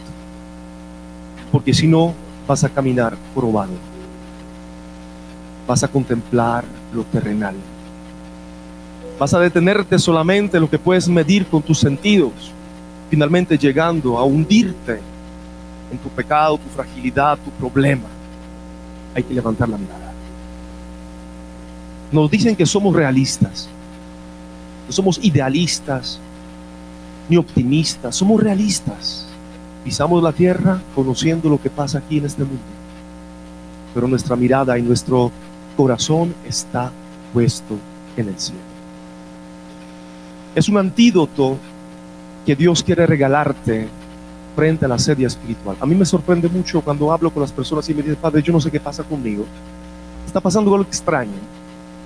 Porque 1.51 1.74
si 1.74 1.88
no, 1.88 2.13
vas 2.48 2.63
a 2.63 2.70
caminar 2.70 3.15
probado. 3.34 3.74
Vas 5.67 5.84
a 5.84 5.88
contemplar 5.88 6.63
lo 6.94 7.03
terrenal. 7.03 7.55
Vas 9.20 9.34
a 9.34 9.39
detenerte 9.39 9.98
solamente 9.98 10.58
en 10.58 10.63
lo 10.63 10.70
que 10.70 10.79
puedes 10.79 11.08
medir 11.08 11.46
con 11.46 11.62
tus 11.62 11.79
sentidos, 11.79 12.51
finalmente 13.10 13.58
llegando 13.58 14.17
a 14.17 14.25
hundirte 14.25 15.00
en 15.91 15.98
tu 15.98 16.10
pecado, 16.10 16.58
tu 16.58 16.70
fragilidad, 16.70 17.38
tu 17.38 17.50
problema. 17.51 18.08
Hay 19.15 19.24
que 19.24 19.34
levantar 19.34 19.70
la 19.70 19.77
mirada. 19.77 20.12
Nos 22.12 22.29
dicen 22.29 22.55
que 22.55 22.65
somos 22.65 22.94
realistas, 22.94 23.70
no 24.88 24.92
somos 24.92 25.20
idealistas 25.22 26.20
ni 27.30 27.38
optimistas, 27.38 28.15
somos 28.15 28.42
realistas. 28.42 29.27
Pisamos 29.84 30.22
la 30.24 30.32
tierra 30.32 30.82
conociendo 30.96 31.50
lo 31.50 31.62
que 31.62 31.70
pasa 31.70 32.00
aquí 32.00 32.18
en 32.18 32.25
este 32.25 32.44
mundo, 32.44 32.63
pero 33.94 34.08
nuestra 34.08 34.36
mirada 34.36 34.77
y 34.80 34.82
nuestro 34.82 35.32
corazón 35.77 36.34
está 36.48 36.92
puesto 37.34 37.77
en 38.18 38.30
el 38.30 38.39
cielo. 38.39 38.62
Es 40.56 40.70
un 40.70 40.77
antídoto 40.77 41.58
que 42.46 42.56
Dios 42.56 42.82
quiere 42.82 43.06
regalarte 43.06 43.88
frente 44.56 44.86
a 44.86 44.88
la 44.88 44.98
sedia 44.98 45.27
espiritual. 45.27 45.75
A 45.80 45.86
mí 45.86 45.96
me 45.96 46.06
sorprende 46.06 46.48
mucho 46.48 46.82
cuando 46.82 47.12
hablo 47.12 47.30
con 47.30 47.42
las 47.42 47.51
personas 47.51 47.88
y 47.89 47.94
me 47.94 48.01
dicen, 48.01 48.18
Padre, 48.20 48.42
yo 48.42 48.54
no 48.54 48.62
sé 48.62 48.72
qué 48.72 48.80
pasa 48.80 49.04
conmigo. 49.04 49.46
Está 50.25 50.39
pasando 50.39 50.72
algo 50.74 50.86
extraño. 50.86 51.34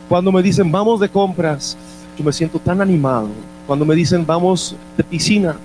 Cuando 0.10 0.32
me 0.32 0.42
dicen, 0.42 0.72
vamos 0.72 1.00
de 1.00 1.10
compras, 1.10 1.78
yo 2.20 2.26
me 2.26 2.34
siento 2.34 2.60
tan 2.60 2.82
animado. 2.82 3.30
Cuando 3.66 3.86
me 3.86 3.96
dicen, 3.96 4.26
vamos 4.26 4.76
de 4.98 5.04
piscina, 5.04 5.56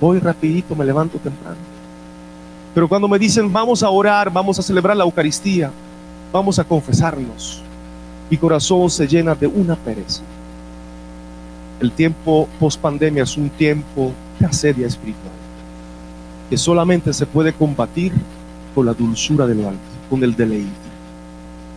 voy 0.00 0.18
rapidito, 0.18 0.74
me 0.74 0.84
levanto 0.84 1.18
temprano. 1.18 1.56
Pero 2.74 2.88
cuando 2.88 3.06
me 3.06 3.18
dicen, 3.18 3.52
vamos 3.52 3.82
a 3.82 3.88
orar, 3.88 4.32
vamos 4.32 4.58
a 4.58 4.62
celebrar 4.62 4.96
la 4.96 5.04
Eucaristía, 5.04 5.70
vamos 6.32 6.58
a 6.58 6.64
confesarnos. 6.64 7.62
Mi 8.28 8.36
corazón 8.36 8.90
se 8.90 9.06
llena 9.06 9.36
de 9.36 9.46
una 9.46 9.76
pereza. 9.76 10.22
El 11.80 11.92
tiempo 11.92 12.48
post 12.58 12.80
pandemia 12.80 13.22
es 13.22 13.36
un 13.36 13.48
tiempo 13.50 14.12
de 14.40 14.46
asedia 14.46 14.86
espiritual 14.86 15.32
que 16.50 16.58
solamente 16.58 17.12
se 17.12 17.24
puede 17.24 17.52
combatir 17.52 18.12
con 18.74 18.84
la 18.84 18.92
dulzura 18.92 19.46
de 19.46 19.54
lo 19.54 19.68
alto, 19.68 19.80
con 20.10 20.22
el 20.22 20.34
deleite. 20.34 20.68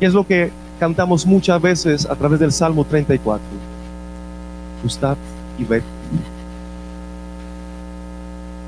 Y 0.01 0.05
es 0.05 0.13
lo 0.13 0.25
que 0.25 0.51
cantamos 0.79 1.25
muchas 1.25 1.61
veces 1.61 2.05
a 2.05 2.15
través 2.15 2.39
del 2.39 2.51
Salmo 2.51 2.83
34. 2.83 3.74
Gustad 4.85 5.17
y 5.57 5.63
ved. 5.63 5.81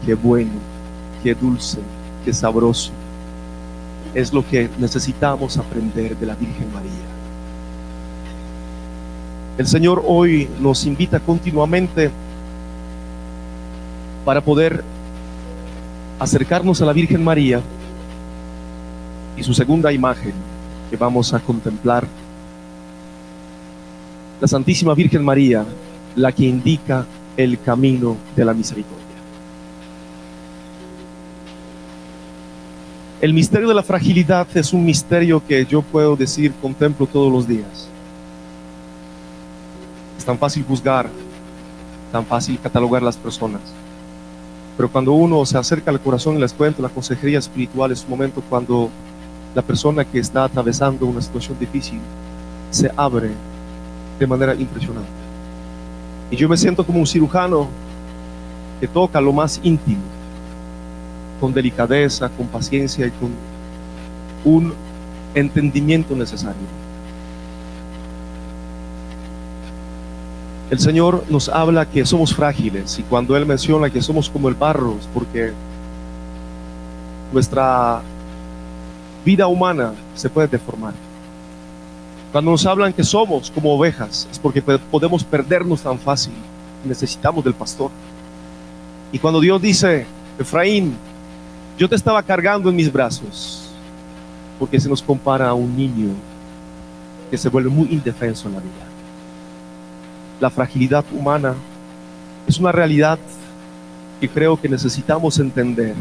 Qué 0.04 0.16
bueno, 0.16 0.50
qué 1.22 1.36
dulce, 1.36 1.78
qué 2.26 2.34
sabroso. 2.34 2.92
Es 4.16 4.34
lo 4.34 4.44
que 4.44 4.68
necesitamos 4.80 5.58
aprender 5.58 6.18
de 6.18 6.26
la 6.26 6.34
Virgen 6.34 6.74
María. 6.74 6.92
El 9.60 9.68
Señor 9.68 10.02
hoy 10.08 10.50
nos 10.60 10.88
invita 10.88 11.20
continuamente 11.20 12.10
para 14.26 14.42
poder 14.42 14.84
acercarnos 16.18 16.82
a 16.82 16.86
la 16.88 16.94
Virgen 16.94 17.24
María 17.24 17.62
y 19.38 19.44
su 19.44 19.54
segunda 19.54 19.94
imagen 19.94 20.34
que 20.90 20.98
vamos 20.98 21.32
a 21.36 21.40
contemplar, 21.40 22.08
la 24.42 24.48
Santísima 24.48 24.96
Virgen 24.96 25.24
María, 25.24 25.64
la 26.18 26.32
que 26.32 26.46
indica 26.46 27.06
el 27.38 27.60
camino 27.62 28.18
de 28.36 28.44
la 28.44 28.54
misericordia. 28.54 29.06
El 33.22 33.34
misterio 33.34 33.68
de 33.68 33.76
la 33.76 33.84
fragilidad 33.84 34.48
es 34.56 34.74
un 34.74 34.84
misterio 34.84 35.42
que 35.48 35.66
yo 35.66 35.82
puedo 35.84 36.16
decir 36.16 36.54
contemplo 36.60 37.06
todos 37.06 37.32
los 37.32 37.48
días. 37.48 37.88
Es 40.18 40.26
tan 40.26 40.40
fácil 40.40 40.66
juzgar, 40.68 41.08
tan 42.12 42.26
fácil 42.26 42.60
catalogar 42.60 43.04
las 43.04 43.16
personas. 43.16 43.62
Pero 44.76 44.92
cuando 44.92 45.14
uno 45.14 45.46
se 45.46 45.58
acerca 45.58 45.92
al 45.92 46.00
corazón 46.00 46.38
y 46.38 46.40
les 46.40 46.54
cuento, 46.54 46.82
la 46.82 46.90
consejería 46.90 47.40
espiritual 47.40 47.92
es 47.92 48.04
un 48.04 48.10
momento 48.10 48.44
cuando 48.50 48.90
la 49.54 49.62
persona 49.62 50.04
que 50.04 50.20
está 50.20 50.44
atravesando 50.44 51.06
una 51.06 51.22
situación 51.22 51.58
difícil 51.60 52.00
se 52.72 52.92
abre 52.96 53.32
de 54.20 54.28
manera 54.28 54.56
impresionante. 54.56 55.27
Y 56.30 56.36
yo 56.36 56.50
me 56.50 56.58
siento 56.58 56.86
como 56.86 57.00
un 57.00 57.08
cirujano 57.08 57.68
que 58.80 58.88
toca 58.88 59.22
lo 59.22 59.32
más 59.32 59.60
íntimo, 59.64 60.02
con 61.40 61.54
delicadeza, 61.54 62.30
con 62.30 62.48
paciencia 62.48 63.08
y 63.08 63.12
con 63.12 63.32
un 64.44 64.74
entendimiento 65.34 66.16
necesario. 66.16 66.88
El 70.70 70.80
Señor 70.80 71.24
nos 71.30 71.48
habla 71.48 71.86
que 71.86 72.06
somos 72.06 72.36
frágiles 72.36 73.00
y 73.00 73.04
cuando 73.04 73.38
Él 73.38 73.46
menciona 73.46 73.90
que 73.90 74.02
somos 74.02 74.30
como 74.30 74.50
el 74.50 74.56
barro 74.56 74.98
es 75.00 75.08
porque 75.14 75.54
nuestra 77.32 78.02
vida 79.24 79.48
humana 79.48 79.94
se 80.14 80.30
puede 80.30 80.50
deformar. 80.50 80.94
Cuando 82.32 82.52
nos 82.52 82.66
hablan 82.66 82.94
que 82.94 83.04
somos 83.04 83.50
como 83.52 83.74
ovejas 83.74 84.28
es 84.32 84.38
porque 84.38 84.62
podemos 84.62 85.24
perdernos 85.24 85.82
tan 85.82 85.98
fácil. 85.98 86.34
Necesitamos 86.86 87.44
del 87.44 87.54
pastor. 87.54 87.92
Y 89.12 89.20
cuando 89.20 89.40
Dios 89.40 89.62
dice, 89.62 90.06
Efraín, 90.38 90.96
yo 91.78 91.88
te 91.88 91.96
estaba 91.96 92.22
cargando 92.22 92.70
en 92.70 92.76
mis 92.76 92.92
brazos, 92.92 93.70
porque 94.60 94.80
se 94.80 94.90
nos 94.90 95.02
compara 95.02 95.50
a 95.50 95.54
un 95.54 95.76
niño 95.76 96.10
que 97.32 97.38
se 97.38 97.50
vuelve 97.50 97.70
muy 97.70 97.88
indefenso 97.92 98.48
en 98.48 98.56
la 98.56 98.60
vida 98.60 98.88
la 100.40 100.50
fragilidad 100.50 101.04
humana 101.12 101.56
es 102.48 102.60
una 102.60 102.72
realidad 102.72 103.18
que 104.20 104.30
creo 104.30 104.60
que 104.60 104.70
necesitamos 104.70 105.38
entender. 105.40 105.96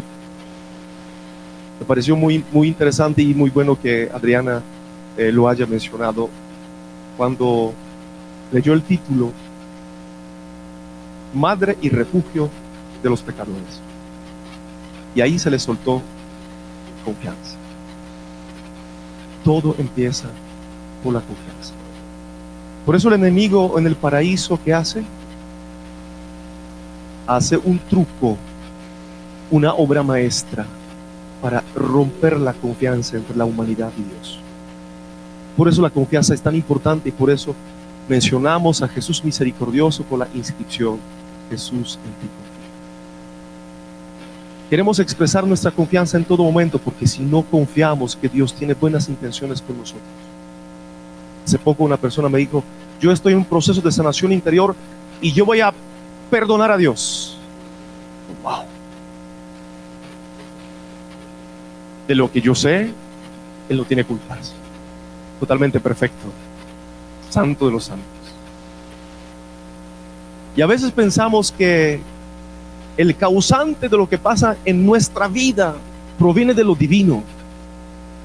Me 1.81 1.87
pareció 1.87 2.17
muy, 2.17 2.45
muy 2.53 2.69
interesante 2.69 3.23
y 3.23 3.35
muy 3.35 3.51
bueno 3.51 3.79
que 3.79 4.11
Adriana 4.13 4.63
eh, 5.17 5.33
lo 5.33 5.49
haya 5.49 5.67
mencionado 5.67 6.29
cuando 7.17 7.73
leyó 8.53 8.73
el 8.73 8.83
título 8.83 9.33
Madre 11.35 11.77
y 11.83 11.89
refugio 11.89 12.49
de 13.03 13.11
los 13.11 13.21
pecadores. 13.23 13.81
Y 15.15 15.21
ahí 15.21 15.39
se 15.39 15.51
le 15.51 15.59
soltó 15.59 16.01
confianza. 17.05 17.57
Todo 19.45 19.75
empieza 19.79 20.29
con 21.03 21.15
la 21.15 21.21
confianza. 21.21 21.75
Por 22.85 22.97
eso 22.97 23.09
el 23.09 23.15
enemigo 23.15 23.79
en 23.79 23.87
el 23.87 23.97
paraíso 23.97 24.59
que 24.63 24.73
hace, 24.73 25.03
hace 27.27 27.57
un 27.57 27.79
truco, 27.79 28.37
una 29.51 29.75
obra 29.75 30.03
maestra 30.03 30.67
para 31.43 31.63
romper 31.75 32.39
la 32.39 32.53
confianza 32.55 33.17
entre 33.17 33.37
la 33.37 33.45
humanidad 33.45 33.91
y 33.99 34.03
Dios. 34.03 34.41
Por 35.57 35.69
eso 35.69 35.81
la 35.81 35.91
confianza 35.91 36.35
es 36.35 36.43
tan 36.43 36.55
importante 36.55 37.09
y 37.09 37.13
por 37.13 37.31
eso 37.31 37.55
mencionamos 38.09 38.83
a 38.83 38.89
Jesús 38.89 39.25
misericordioso 39.25 40.05
con 40.05 40.21
la 40.21 40.29
inscripción 40.35 40.99
Jesús 41.51 41.99
en 42.05 42.13
ti. 42.13 42.33
Queremos 44.69 44.99
expresar 44.99 45.47
nuestra 45.47 45.71
confianza 45.71 46.17
en 46.17 46.25
todo 46.25 46.43
momento 46.43 46.79
porque 46.79 47.07
si 47.07 47.23
no 47.23 47.43
confiamos 47.43 48.17
que 48.17 48.29
Dios 48.29 48.53
tiene 48.53 48.75
buenas 48.75 49.09
intenciones 49.09 49.63
con 49.63 49.79
nosotros, 49.79 50.03
Hace 51.47 51.59
poco 51.61 51.85
una 51.85 51.97
persona 51.97 52.29
me 52.29 52.39
dijo, 52.39 52.65
yo 53.01 53.13
estoy 53.13 53.33
en 53.33 53.39
un 53.39 53.45
proceso 53.45 53.81
de 53.81 53.93
sanación 53.93 54.33
interior 54.33 54.75
y 55.21 55.33
yo 55.33 55.45
voy 55.45 55.61
a 55.61 55.73
perdonar 56.29 56.73
a 56.73 56.77
Dios. 56.77 57.39
Wow. 58.43 58.65
De 62.09 62.17
lo 62.17 62.33
que 62.33 62.41
yo 62.41 62.53
sé, 62.53 62.91
Él 63.69 63.77
no 63.77 63.85
tiene 63.85 64.03
culpas. 64.03 64.55
Totalmente 65.41 65.81
perfecto. 65.81 66.27
Santo 67.31 67.67
de 67.67 67.73
los 67.73 67.85
santos. 67.85 68.07
Y 70.57 70.63
a 70.63 70.67
veces 70.67 70.91
pensamos 70.91 71.53
que 71.53 72.01
el 72.97 73.15
causante 73.17 73.89
de 73.89 73.97
lo 73.97 74.09
que 74.09 74.17
pasa 74.17 74.57
en 74.65 74.87
nuestra 74.87 75.29
vida 75.29 75.75
proviene 76.19 76.55
de 76.55 76.65
lo 76.65 76.75
divino 76.75 77.23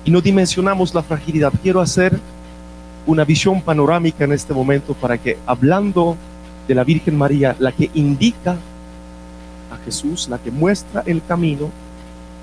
y 0.06 0.12
no 0.12 0.22
dimensionamos 0.22 0.94
la 0.94 1.04
fragilidad. 1.04 1.52
Quiero 1.62 1.82
hacer 1.82 2.18
una 3.06 3.26
visión 3.26 3.62
panorámica 3.62 4.24
en 4.24 4.32
este 4.32 4.54
momento 4.54 4.94
para 4.94 5.18
que 5.18 5.38
hablando 5.46 6.16
de 6.68 6.76
la 6.76 6.84
Virgen 6.84 7.18
María, 7.18 7.56
la 7.60 7.72
que 7.74 7.92
indica 7.94 8.56
a 9.72 9.78
Jesús, 9.84 10.30
la 10.30 10.38
que 10.38 10.52
muestra 10.52 11.04
el 11.06 11.22
camino, 11.24 11.70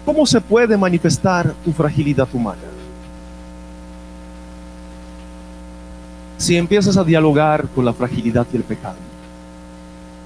¿cómo 0.04 0.26
se 0.26 0.40
puede 0.40 0.76
manifestar 0.76 1.54
tu 1.64 1.72
fragilidad 1.72 2.28
humana? 2.32 2.77
Si 6.38 6.56
empiezas 6.56 6.96
a 6.96 7.04
dialogar 7.04 7.68
con 7.74 7.84
la 7.84 7.92
fragilidad 7.92 8.46
y 8.52 8.56
el 8.56 8.62
pecado, 8.62 8.96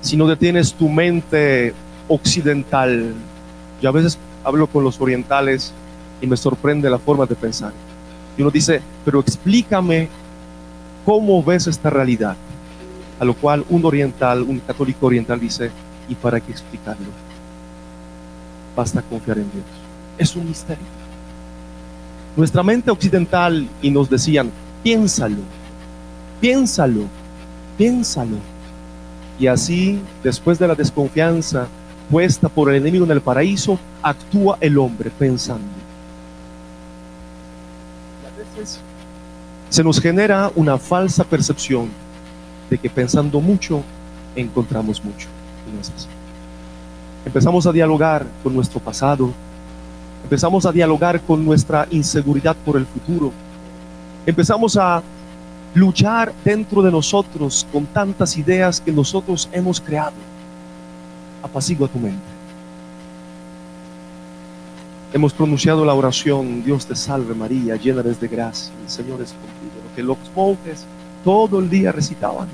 si 0.01 0.17
no 0.17 0.27
detienes 0.27 0.75
tu 0.75 0.89
mente 0.89 1.75
occidental, 2.09 3.13
yo 3.81 3.89
a 3.89 3.93
veces 3.93 4.19
hablo 4.45 4.67
con 4.67 4.85
los 4.85 5.01
orientales 5.01 5.73
y 6.21 6.27
me 6.27 6.37
sorprende 6.37 6.89
la 6.89 6.99
forma 6.99 7.27
de 7.27 7.35
pensar. 7.35 7.73
Y 8.37 8.43
uno 8.43 8.51
dice, 8.51 8.81
pero 9.05 9.21
explícame 9.21 10.09
¿Cómo 11.05 11.43
ves 11.43 11.67
esta 11.67 11.91
realidad? 11.91 12.37
A 13.19 13.25
lo 13.25 13.35
cual 13.35 13.65
un 13.69 13.85
oriental, 13.85 14.43
un 14.43 14.61
católico 14.61 15.07
oriental 15.07 15.41
dice, 15.41 15.71
¿y 16.09 16.15
para 16.15 16.41
qué 16.41 16.53
explicarlo? 16.53 17.09
Basta 18.77 19.03
confiar 19.03 19.39
en 19.39 19.51
Dios. 19.51 19.65
Es 20.17 20.37
un 20.37 20.47
misterio. 20.47 20.85
Nuestra 22.37 22.63
mente 22.63 22.91
occidental 22.91 23.69
y 23.83 23.91
nos 23.91 24.09
decían, 24.09 24.51
piénsalo, 24.83 25.43
piénsalo, 26.43 27.05
piénsalo. 27.79 28.37
Y 29.39 29.47
así, 29.47 30.01
después 30.23 30.59
de 30.59 30.67
la 30.69 30.75
desconfianza 30.75 31.69
puesta 32.11 32.49
por 32.49 32.69
el 32.69 32.77
enemigo 32.77 33.05
en 33.05 33.13
el 33.13 33.21
paraíso, 33.21 33.79
actúa 34.03 34.59
el 34.61 34.77
hombre 34.77 35.11
pensando. 35.17 35.65
a 38.27 38.59
veces 38.59 38.81
se 39.71 39.83
nos 39.83 40.01
genera 40.01 40.51
una 40.57 40.77
falsa 40.77 41.25
percepción 41.25 41.89
de 42.69 42.77
que 42.77 42.91
pensando 42.91 43.41
mucho 43.41 43.83
encontramos 44.35 45.03
mucho. 45.03 45.29
Empezamos 47.25 47.67
a 47.67 47.73
dialogar 47.73 48.27
con 48.43 48.53
nuestro 48.53 48.81
pasado, 48.81 49.31
empezamos 50.25 50.67
a 50.67 50.73
dialogar 50.73 51.21
con 51.21 51.45
nuestra 51.45 51.87
inseguridad 51.91 52.57
por 52.65 52.77
el 52.77 52.85
futuro, 52.85 53.33
empezamos 54.27 54.77
a 54.77 55.03
luchar 55.75 56.33
dentro 56.45 56.83
de 56.83 56.91
nosotros 56.91 57.67
con 57.73 57.87
tantas 57.87 58.37
ideas 58.37 58.81
que 58.81 58.93
nosotros 58.93 59.49
hemos 59.53 59.81
creado. 59.81 60.17
Apacigua 61.43 61.89
tu 61.89 61.99
mente. 61.99 62.33
hemos 65.13 65.33
pronunciado 65.33 65.85
la 65.85 65.95
oración, 65.95 66.65
Dios 66.65 66.87
te 66.87 66.97
salve 66.97 67.35
María, 67.35 67.77
llena 67.77 68.01
eres 68.01 68.21
de 68.21 68.29
gracia, 68.29 68.73
el 68.83 68.89
Señor 68.89 69.21
es 69.21 69.33
contigo, 69.33 69.83
lo 69.85 69.95
que 69.95 70.03
los 70.03 70.17
monjes 70.35 70.87
todo 71.23 71.61
el 71.61 71.69
día 71.69 71.93
recitaban. 71.93 72.49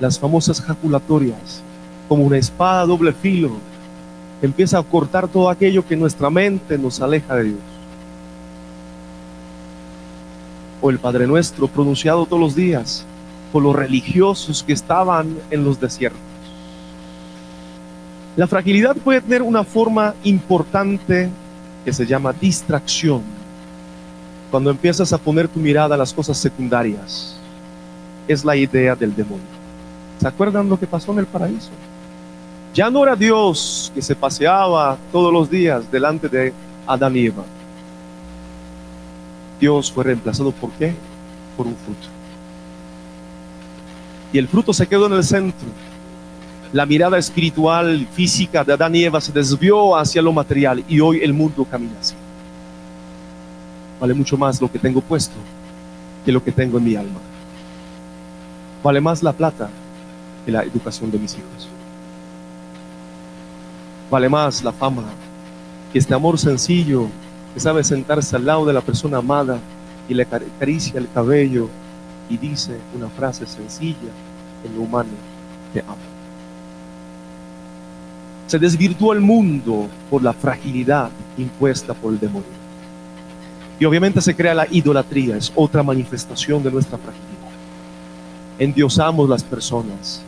Las 0.00 0.18
famosas 0.18 0.60
jaculatorias, 0.60 1.62
como 2.08 2.24
una 2.24 2.36
espada 2.36 2.84
doble 2.84 3.12
filo, 3.12 3.52
empieza 4.42 4.78
a 4.78 4.82
cortar 4.82 5.28
todo 5.28 5.48
aquello 5.48 5.86
que 5.86 5.96
nuestra 5.96 6.30
mente 6.30 6.76
nos 6.76 7.00
aleja 7.00 7.36
de 7.36 7.44
Dios. 7.44 7.73
O 10.86 10.90
el 10.90 10.98
Padre 10.98 11.26
Nuestro 11.26 11.66
pronunciado 11.66 12.26
todos 12.26 12.38
los 12.38 12.54
días 12.54 13.06
por 13.50 13.62
los 13.62 13.74
religiosos 13.74 14.62
que 14.62 14.74
estaban 14.74 15.38
en 15.50 15.64
los 15.64 15.80
desiertos. 15.80 16.20
La 18.36 18.46
fragilidad 18.46 18.94
puede 18.94 19.22
tener 19.22 19.40
una 19.40 19.64
forma 19.64 20.14
importante 20.24 21.30
que 21.86 21.90
se 21.94 22.04
llama 22.04 22.34
distracción. 22.34 23.22
Cuando 24.50 24.68
empiezas 24.68 25.10
a 25.14 25.16
poner 25.16 25.48
tu 25.48 25.58
mirada 25.58 25.94
a 25.94 25.98
las 25.98 26.12
cosas 26.12 26.36
secundarias, 26.36 27.34
es 28.28 28.44
la 28.44 28.54
idea 28.54 28.94
del 28.94 29.16
demonio. 29.16 29.46
¿Se 30.20 30.28
acuerdan 30.28 30.68
lo 30.68 30.78
que 30.78 30.86
pasó 30.86 31.12
en 31.12 31.20
el 31.20 31.26
paraíso? 31.26 31.70
Ya 32.74 32.90
no 32.90 33.04
era 33.04 33.16
Dios 33.16 33.90
que 33.94 34.02
se 34.02 34.14
paseaba 34.14 34.98
todos 35.10 35.32
los 35.32 35.48
días 35.48 35.90
delante 35.90 36.28
de 36.28 36.52
Adán 36.86 37.16
y 37.16 37.24
Eva. 37.24 37.44
Dios 39.60 39.90
fue 39.92 40.04
reemplazado 40.04 40.52
por 40.52 40.70
qué? 40.72 40.94
Por 41.56 41.66
un 41.66 41.76
fruto. 41.76 42.08
Y 44.32 44.38
el 44.38 44.48
fruto 44.48 44.72
se 44.72 44.86
quedó 44.86 45.06
en 45.06 45.12
el 45.12 45.24
centro. 45.24 45.68
La 46.72 46.86
mirada 46.86 47.18
espiritual, 47.18 48.06
física 48.12 48.64
de 48.64 48.72
Adán 48.72 48.96
y 48.96 49.04
Eva 49.04 49.20
se 49.20 49.30
desvió 49.30 49.96
hacia 49.96 50.20
lo 50.20 50.32
material 50.32 50.82
y 50.88 50.98
hoy 50.98 51.20
el 51.22 51.32
mundo 51.32 51.64
camina 51.64 51.94
así. 52.00 52.14
Vale 54.00 54.12
mucho 54.12 54.36
más 54.36 54.60
lo 54.60 54.70
que 54.70 54.78
tengo 54.78 55.00
puesto 55.00 55.36
que 56.24 56.32
lo 56.32 56.42
que 56.42 56.50
tengo 56.50 56.78
en 56.78 56.84
mi 56.84 56.96
alma. 56.96 57.20
Vale 58.82 59.00
más 59.00 59.22
la 59.22 59.32
plata 59.32 59.70
que 60.44 60.52
la 60.52 60.62
educación 60.62 61.10
de 61.10 61.18
mis 61.18 61.34
hijos. 61.34 61.68
Vale 64.10 64.28
más 64.28 64.64
la 64.64 64.72
fama 64.72 65.04
que 65.92 65.98
este 65.98 66.12
amor 66.12 66.38
sencillo 66.38 67.08
que 67.54 67.60
sabe 67.60 67.84
sentarse 67.84 68.34
al 68.34 68.44
lado 68.44 68.66
de 68.66 68.72
la 68.72 68.80
persona 68.80 69.18
amada 69.18 69.58
y 70.08 70.14
le 70.14 70.24
acaricia 70.24 70.98
el 70.98 71.08
cabello 71.10 71.68
y 72.28 72.36
dice 72.36 72.76
una 72.94 73.08
frase 73.08 73.46
sencilla 73.46 74.10
en 74.64 74.74
lo 74.74 74.82
humano, 74.82 75.10
te 75.72 75.80
amo. 75.80 75.96
Se 78.48 78.58
desvirtuó 78.58 79.12
el 79.12 79.20
mundo 79.20 79.88
por 80.10 80.22
la 80.22 80.32
fragilidad 80.32 81.10
impuesta 81.38 81.94
por 81.94 82.12
el 82.12 82.20
demonio. 82.20 82.64
Y 83.78 83.84
obviamente 83.84 84.20
se 84.20 84.34
crea 84.34 84.54
la 84.54 84.66
idolatría, 84.70 85.36
es 85.36 85.52
otra 85.54 85.82
manifestación 85.82 86.62
de 86.62 86.70
nuestra 86.70 86.98
fragilidad. 86.98 87.34
Endiosamos 88.58 89.28
las 89.28 89.42
personas, 89.42 90.22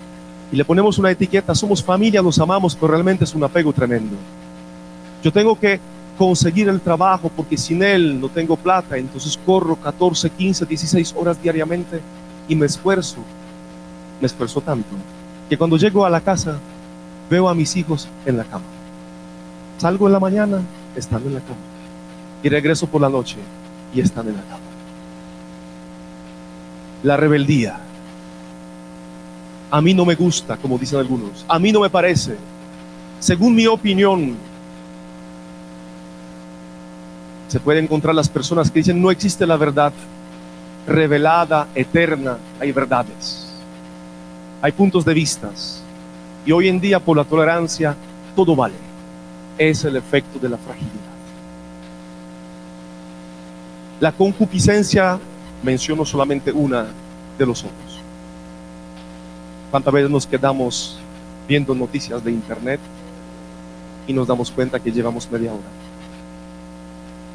y 0.52 0.56
le 0.56 0.64
ponemos 0.64 0.98
una 0.98 1.10
etiqueta, 1.10 1.54
somos 1.54 1.82
familia, 1.82 2.22
nos 2.22 2.38
amamos, 2.38 2.74
pero 2.74 2.88
realmente 2.88 3.24
es 3.24 3.34
un 3.34 3.42
apego 3.42 3.72
tremendo. 3.72 4.16
Yo 5.22 5.32
tengo 5.32 5.58
que 5.58 5.80
conseguir 6.16 6.68
el 6.68 6.81
trabajo 6.81 7.31
porque 7.35 7.57
sin 7.57 7.83
él 7.83 8.20
no 8.20 8.29
tengo 8.29 8.57
plata, 8.57 8.96
entonces 8.96 9.38
corro 9.44 9.76
14, 9.76 10.31
15, 10.31 10.66
16 10.66 11.14
horas 11.16 11.42
diariamente 11.42 12.00
y 12.48 12.55
me 12.55 12.66
esfuerzo, 12.66 13.18
me 14.20 14.26
esfuerzo 14.26 14.61
tanto, 14.61 14.88
que 15.48 15.59
cuando 15.59 15.76
llego 15.76 16.05
a 16.05 16.11
la 16.11 16.20
casa 16.20 16.59
veo 17.29 17.48
a 17.48 17.55
mis 17.55 17.76
hijos 17.76 18.09
en 18.24 18.37
la 18.37 18.44
cama. 18.44 18.64
Salgo 19.79 20.07
en 20.07 20.12
la 20.12 20.20
mañana, 20.20 20.62
están 20.94 21.22
en 21.26 21.35
la 21.35 21.40
cama. 21.40 21.57
Y 22.42 22.48
regreso 22.48 22.87
por 22.87 23.00
la 23.00 23.09
noche 23.09 23.37
y 23.94 24.00
están 24.00 24.29
en 24.29 24.37
la 24.37 24.42
cama. 24.42 24.61
La 27.02 27.16
rebeldía 27.16 27.81
a 29.70 29.81
mí 29.81 29.94
no 29.94 30.05
me 30.05 30.14
gusta, 30.14 30.57
como 30.57 30.79
dicen 30.79 30.98
algunos. 30.98 31.44
A 31.48 31.59
mí 31.59 31.72
no 31.72 31.81
me 31.81 31.90
parece. 31.90 32.37
Según 33.18 33.55
mi 33.55 33.66
opinión, 33.66 34.37
se 37.48 37.61
pueden 37.61 37.85
encontrar 37.85 38.14
las 38.14 38.28
personas 38.28 38.70
que 38.70 38.80
dicen 38.80 39.00
no 39.00 39.11
existe 39.11 39.46
la 39.46 39.56
verdad 39.56 39.92
revelada, 40.87 41.68
eterna. 41.74 42.38
Hay 42.61 42.72
verdades. 42.72 43.48
Hay 44.62 44.72
puntos 44.72 45.04
de 45.04 45.14
vistas. 45.14 45.82
Y 46.44 46.52
hoy 46.52 46.68
en 46.68 46.80
día 46.80 47.00
por 47.00 47.16
la 47.16 47.24
tolerancia 47.24 47.96
todo 48.35 48.54
vale. 48.54 48.76
Es 49.59 49.85
el 49.85 49.96
efecto 49.96 50.38
de 50.38 50.48
la 50.48 50.56
fragilidad. 50.56 50.94
La 54.00 54.12
concupiscencia, 54.12 55.18
menciono 55.62 56.04
solamente 56.04 56.52
una 56.52 56.87
de 57.38 57.46
los 57.46 57.64
ojos. 57.64 58.00
¿Cuántas 59.70 59.92
veces 59.92 60.11
nos 60.11 60.26
quedamos 60.26 60.98
viendo 61.48 61.74
noticias 61.74 62.22
de 62.22 62.30
internet 62.30 62.80
y 64.06 64.12
nos 64.12 64.26
damos 64.26 64.50
cuenta 64.50 64.78
que 64.78 64.92
llevamos 64.92 65.30
media 65.30 65.52
hora? 65.52 65.86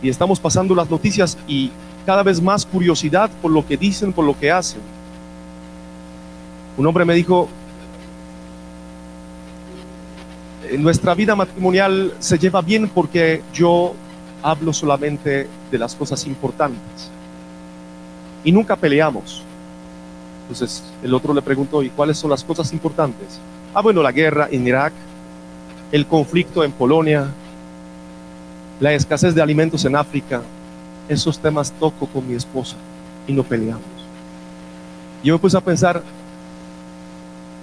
Y 0.02 0.10
estamos 0.10 0.40
pasando 0.40 0.74
las 0.74 0.90
noticias 0.90 1.38
y 1.48 1.72
cada 2.06 2.24
vez 2.24 2.42
más 2.42 2.66
curiosidad 2.66 3.30
por 3.42 3.52
lo 3.52 3.66
que 3.66 3.78
dicen, 3.78 4.14
por 4.14 4.26
lo 4.26 4.38
que 4.38 4.52
hacen. 4.52 4.82
Un 6.78 6.88
hombre 6.88 7.06
me 7.06 7.14
dijo, 7.14 7.48
en 10.70 10.82
nuestra 10.82 11.14
vida 11.14 11.36
matrimonial 11.36 12.14
se 12.20 12.40
lleva 12.40 12.62
bien 12.62 12.90
porque 12.90 13.42
yo 13.54 13.94
hablo 14.42 14.74
solamente 14.74 15.48
de 15.70 15.78
las 15.78 15.96
cosas 15.96 16.26
importantes 16.26 17.12
y 18.44 18.52
nunca 18.52 18.76
peleamos. 18.76 19.44
Entonces 20.44 20.84
el 21.04 21.14
otro 21.14 21.34
le 21.34 21.42
preguntó, 21.42 21.84
¿y 21.84 21.90
cuáles 21.90 22.18
son 22.18 22.30
las 22.30 22.44
cosas 22.44 22.74
importantes? 22.74 23.40
Ah, 23.74 23.82
bueno, 23.82 24.02
la 24.02 24.12
guerra 24.12 24.48
en 24.52 24.66
Irak, 24.66 24.94
el 25.92 26.06
conflicto 26.08 26.64
en 26.64 26.72
Polonia, 26.72 27.28
la 28.82 28.94
escasez 28.94 29.36
de 29.36 29.42
alimentos 29.42 29.86
en 29.86 29.96
África. 29.96 30.42
Esos 31.08 31.38
temas 31.38 31.72
toco 31.72 32.08
con 32.08 32.28
mi 32.28 32.34
esposa 32.34 32.76
y 33.28 33.32
no 33.32 33.44
peleamos. 33.44 33.84
Yo 35.24 35.36
me 35.36 35.40
puse 35.40 35.56
a 35.56 35.62
pensar, 35.62 36.02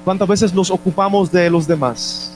¿cuántas 0.04 0.28
veces 0.28 0.54
nos 0.54 0.70
ocupamos 0.70 1.30
de 1.32 1.50
los 1.50 1.66
demás 1.66 2.32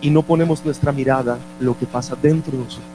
y 0.00 0.10
no 0.10 0.22
ponemos 0.22 0.64
nuestra 0.64 0.92
mirada 0.92 1.38
lo 1.58 1.76
que 1.76 1.86
pasa 1.86 2.16
dentro 2.22 2.52
de 2.52 2.58
nosotros? 2.58 2.86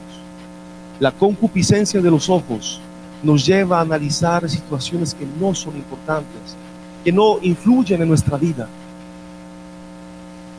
La 0.98 1.12
concupiscencia 1.12 2.00
de 2.00 2.10
los 2.10 2.30
ojos 2.30 2.80
nos 3.22 3.44
lleva 3.44 3.78
a 3.78 3.82
analizar 3.82 4.48
situaciones 4.48 5.12
que 5.14 5.26
no 5.38 5.54
son 5.54 5.76
importantes 5.76 6.56
que 7.04 7.12
no 7.12 7.38
influyen 7.42 8.00
en 8.00 8.08
nuestra 8.08 8.38
vida. 8.38 8.66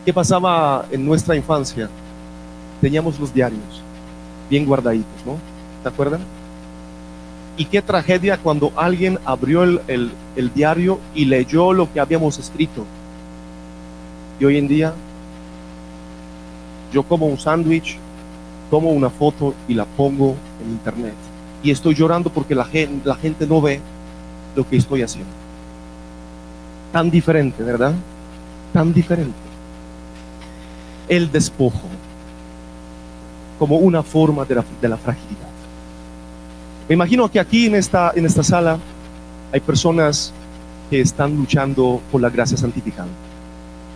¿Qué 0.05 0.13
pasaba 0.13 0.85
en 0.91 1.03
nuestra 1.03 1.35
infancia? 1.35 1.89
Teníamos 2.79 3.19
los 3.19 3.33
diarios 3.33 3.84
bien 4.49 4.65
guardaditos, 4.65 5.25
¿no? 5.25 5.37
¿Te 5.83 5.89
acuerdan? 5.89 6.21
Y 7.57 7.65
qué 7.65 7.81
tragedia 7.81 8.37
cuando 8.37 8.71
alguien 8.75 9.19
abrió 9.25 9.63
el, 9.63 10.11
diario 10.53 10.99
y 11.13 11.25
leyó 11.25 11.73
lo 11.73 11.91
que 11.91 11.99
habíamos 11.99 12.37
escrito. 12.37 12.85
Y 14.39 14.45
hoy 14.45 14.57
en 14.57 14.67
día 14.67 14.93
yo 16.91 17.03
como 17.03 17.27
un 17.27 17.37
sándwich, 17.37 17.97
tomo 18.69 18.91
una 18.91 19.09
foto 19.09 19.53
y 19.67 19.73
la 19.73 19.85
pongo 19.85 20.35
en 20.63 20.71
internet. 20.71 21.13
Y 21.63 21.71
estoy 21.71 21.95
llorando 21.95 22.29
porque 22.29 22.55
la 22.55 22.65
gente 22.65 23.47
no 23.47 23.61
ve 23.61 23.79
lo 24.55 24.67
que 24.67 24.77
estoy 24.77 25.01
haciendo. 25.01 25.31
Tan 26.91 27.09
diferente, 27.09 27.63
¿verdad? 27.63 27.93
Tan 28.73 28.93
diferente. 28.93 29.33
El 31.07 31.31
despojo 31.31 31.89
como 33.57 33.77
una 33.77 34.03
forma 34.03 34.45
de 34.45 34.55
la, 34.55 34.97
fragilidad. 34.97 35.47
Me 36.87 36.93
imagino 36.93 37.29
que 37.29 37.39
aquí 37.39 37.67
en 37.67 37.75
esta, 37.75 38.11
en 38.15 38.25
esta 38.25 38.43
sala 38.43 38.77
hay 39.51 39.59
personas 39.59 40.33
que 40.89 41.01
están 41.01 41.35
luchando 41.35 42.01
por 42.11 42.21
la 42.21 42.29
gracia 42.29 42.57
santificada. 42.57 43.07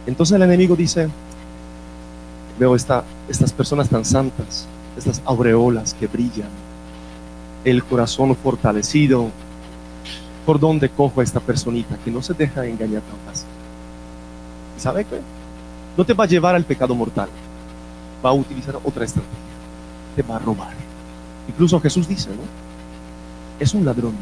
Entonces 0.07 0.35
el 0.35 0.41
enemigo 0.41 0.75
dice, 0.75 1.09
veo 2.57 2.75
esta, 2.75 3.03
estas 3.27 3.53
personas 3.53 3.89
tan 3.89 4.05
santas, 4.05 4.67
estas 4.97 5.21
aureolas 5.25 5.93
que 5.93 6.07
brillan, 6.07 6.49
el 7.63 7.83
corazón 7.83 8.35
fortalecido, 8.35 9.29
por 10.45 10.59
dónde 10.59 10.89
cojo 10.89 11.21
a 11.21 11.23
esta 11.23 11.39
personita 11.39 11.97
que 12.03 12.09
no 12.09 12.21
se 12.21 12.33
deja 12.33 12.65
engañar 12.65 13.01
tan 13.03 13.19
fácil. 13.25 13.47
¿Sabe 14.77 15.05
qué? 15.05 15.19
No 15.95 16.05
te 16.05 16.13
va 16.13 16.23
a 16.23 16.27
llevar 16.27 16.55
al 16.55 16.63
pecado 16.63 16.95
mortal. 16.95 17.29
Va 18.25 18.29
a 18.29 18.33
utilizar 18.33 18.75
otra 18.83 19.05
estrategia. 19.05 19.48
Te 20.19 20.23
va 20.23 20.35
a 20.35 20.39
robar. 20.39 20.73
Incluso 21.47 21.79
Jesús 21.79 22.05
dice, 22.05 22.27
¿no? 22.31 22.43
Es 23.57 23.73
un 23.73 23.85
ladrón. 23.85 24.15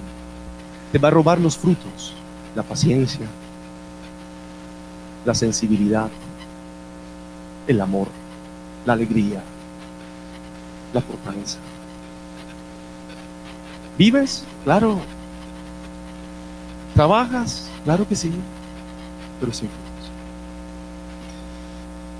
Te 0.91 0.99
va 0.99 1.07
a 1.07 1.11
robar 1.11 1.39
los 1.39 1.57
frutos, 1.57 2.13
la 2.55 2.61
paciencia, 2.61 3.25
la 5.25 5.33
sensibilidad, 5.33 6.11
el 7.65 7.81
amor, 7.81 8.09
la 8.85 8.93
alegría. 8.93 9.41
la 10.93 11.01
fortaleza. 11.01 11.57
¿Vives? 13.97 14.45
Claro. 14.65 14.99
¿Trabajas? 16.93 17.71
Claro 17.85 18.07
que 18.07 18.15
sí, 18.15 18.31
pero 19.39 19.51
sin 19.51 19.67
frutos. 19.67 20.11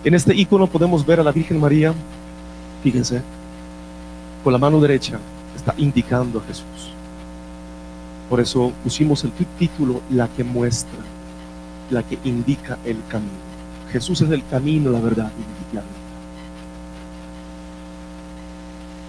En 0.04 0.16
este 0.16 0.34
icono 0.34 0.66
podemos 0.66 1.06
ver 1.06 1.20
a 1.20 1.24
la 1.24 1.32
Virgen 1.32 1.60
María, 1.60 1.94
fíjense, 2.82 3.22
con 4.43 4.54
la 4.54 4.60
mano 4.60 4.80
derecha 4.80 5.19
está 5.56 5.73
indicando 5.78 6.39
a 6.39 6.43
Jesús. 6.43 6.93
Por 8.30 8.39
eso 8.39 8.73
pusimos 8.84 9.23
el 9.23 9.32
título, 9.32 10.02
la 10.10 10.28
que 10.28 10.43
muestra, 10.43 11.00
la 11.89 12.04
que 12.04 12.19
indica 12.23 12.78
el 12.86 12.97
camino. 13.08 13.47
Jesús 13.91 14.21
es 14.21 14.30
el 14.30 14.45
camino, 14.47 14.91
la 14.91 15.00
verdad 15.00 15.32
y 15.38 15.76
la 15.76 15.82
vida. 15.82 15.91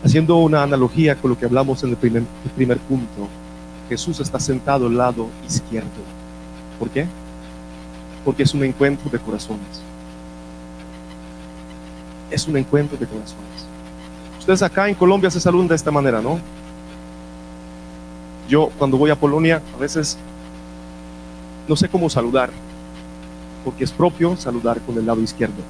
Haciendo 0.04 0.36
una 0.36 0.62
analogía 0.62 1.16
con 1.16 1.30
lo 1.30 1.38
que 1.38 1.44
hablamos 1.44 1.82
en 1.82 1.90
el 1.90 1.96
primer, 1.96 2.22
el 2.22 2.50
primer 2.52 2.78
punto, 2.78 3.28
Jesús 3.88 4.20
está 4.20 4.38
sentado 4.38 4.86
al 4.86 4.96
lado 4.96 5.28
izquierdo. 5.46 5.88
¿Por 6.78 6.88
qué? 6.90 7.06
Porque 8.24 8.44
es 8.44 8.54
un 8.54 8.62
encuentro 8.62 9.10
de 9.10 9.18
corazones. 9.18 9.82
Es 12.30 12.46
un 12.46 12.56
encuentro 12.56 12.96
de 12.96 13.06
corazones. 13.06 13.67
Ustedes 14.48 14.62
acá 14.62 14.88
en 14.88 14.94
Colombia 14.94 15.30
se 15.30 15.40
saludan 15.40 15.68
de 15.68 15.74
esta 15.74 15.90
manera, 15.90 16.22
¿no? 16.22 16.40
Yo 18.48 18.70
cuando 18.78 18.96
voy 18.96 19.10
a 19.10 19.14
Polonia 19.14 19.60
a 19.74 19.78
veces 19.78 20.16
no 21.68 21.76
sé 21.76 21.86
cómo 21.90 22.08
saludar, 22.08 22.48
porque 23.62 23.84
es 23.84 23.92
propio 23.92 24.38
saludar 24.38 24.80
con 24.80 24.96
el 24.96 25.04
lado 25.04 25.20
izquierdo. 25.20 25.62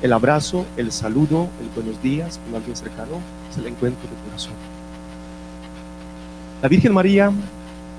El 0.00 0.12
abrazo, 0.12 0.64
el 0.76 0.92
saludo, 0.92 1.48
el 1.60 1.68
buenos 1.74 2.00
días 2.00 2.38
con 2.38 2.54
alguien 2.54 2.76
cercano 2.76 3.18
es 3.50 3.58
el 3.58 3.66
encuentro 3.66 4.08
de 4.08 4.14
corazón. 4.28 4.54
La 6.62 6.68
Virgen 6.68 6.94
María 6.94 7.32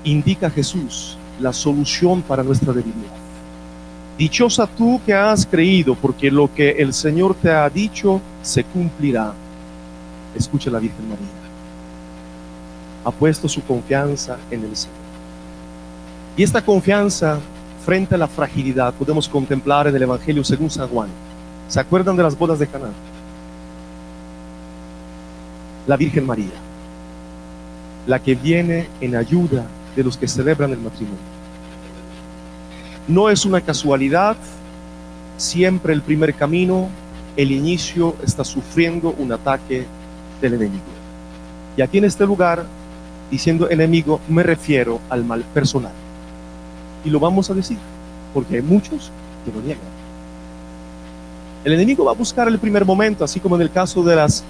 indica 0.02 0.46
a 0.46 0.50
Jesús 0.50 1.18
la 1.38 1.52
solución 1.52 2.22
para 2.22 2.42
nuestra 2.42 2.72
debilidad. 2.72 3.12
Dichosa 4.16 4.66
tú 4.66 4.98
que 5.04 5.12
has 5.12 5.44
creído, 5.44 5.94
porque 5.94 6.30
lo 6.30 6.50
que 6.54 6.70
el 6.70 6.94
Señor 6.94 7.34
te 7.34 7.50
ha 7.50 7.68
dicho 7.68 8.22
se 8.40 8.64
cumplirá. 8.64 9.34
Escucha 10.34 10.70
la 10.70 10.78
Virgen 10.78 11.08
María. 11.08 11.26
Ha 13.04 13.10
puesto 13.10 13.48
su 13.48 13.62
confianza 13.62 14.38
en 14.50 14.64
el 14.64 14.76
Señor. 14.76 14.96
Y 16.36 16.42
esta 16.42 16.64
confianza 16.64 17.38
frente 17.84 18.14
a 18.14 18.18
la 18.18 18.28
fragilidad 18.28 18.94
podemos 18.94 19.28
contemplar 19.28 19.88
en 19.88 19.96
el 19.96 20.02
Evangelio 20.02 20.44
según 20.44 20.70
San 20.70 20.88
Juan. 20.88 21.08
¿Se 21.68 21.80
acuerdan 21.80 22.16
de 22.16 22.22
las 22.22 22.38
bodas 22.38 22.58
de 22.58 22.66
Canaán? 22.66 22.92
La 25.86 25.96
Virgen 25.96 26.24
María, 26.24 26.52
la 28.06 28.20
que 28.20 28.34
viene 28.34 28.88
en 29.00 29.16
ayuda 29.16 29.66
de 29.96 30.04
los 30.04 30.16
que 30.16 30.28
celebran 30.28 30.70
el 30.70 30.78
matrimonio. 30.78 31.18
No 33.08 33.28
es 33.28 33.44
una 33.44 33.60
casualidad, 33.60 34.36
siempre 35.36 35.92
el 35.92 36.02
primer 36.02 36.34
camino, 36.34 36.88
el 37.36 37.50
inicio 37.50 38.14
está 38.22 38.44
sufriendo 38.44 39.14
un 39.18 39.32
ataque 39.32 39.86
del 40.42 40.54
enemigo. 40.54 40.82
Y 41.76 41.80
aquí 41.80 41.96
en 41.96 42.04
este 42.04 42.26
lugar, 42.26 42.66
diciendo 43.30 43.70
enemigo, 43.70 44.20
me 44.28 44.42
refiero 44.42 45.00
al 45.08 45.24
mal 45.24 45.42
personal. 45.54 45.92
Y 47.04 47.08
lo 47.08 47.18
vamos 47.18 47.48
a 47.48 47.54
decir, 47.54 47.78
porque 48.34 48.56
hay 48.56 48.62
muchos 48.62 49.10
que 49.46 49.52
lo 49.52 49.62
niegan. 49.62 50.02
El 51.64 51.72
enemigo 51.72 52.04
va 52.04 52.12
a 52.12 52.14
buscar 52.14 52.48
el 52.48 52.58
primer 52.58 52.84
momento, 52.84 53.24
así 53.24 53.40
como 53.40 53.56
en 53.56 53.62
el 53.62 53.70
caso 53.70 54.02
de 54.02 54.16
las 54.16 54.44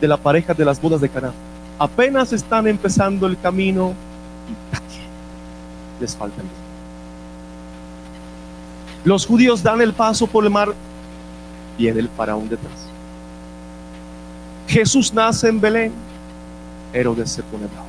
de 0.00 0.08
la 0.08 0.16
pareja 0.16 0.54
de 0.54 0.64
las 0.64 0.80
bodas 0.80 1.00
de 1.00 1.08
Caná. 1.08 1.32
Apenas 1.78 2.32
están 2.32 2.66
empezando 2.66 3.26
el 3.26 3.38
camino 3.38 3.94
y 4.48 6.00
les 6.02 6.16
falta 6.16 6.40
el 6.40 6.48
Los 9.04 9.26
judíos 9.26 9.62
dan 9.62 9.80
el 9.80 9.92
paso 9.92 10.26
por 10.26 10.44
el 10.44 10.50
mar, 10.50 10.74
viene 11.78 12.00
el 12.00 12.08
faraón 12.08 12.48
detrás. 12.48 12.83
Jesús 14.66 15.12
nace 15.12 15.48
en 15.48 15.60
Belén, 15.60 15.92
Herodes 16.92 17.30
se 17.30 17.42
pone 17.42 17.66
bravo. 17.66 17.86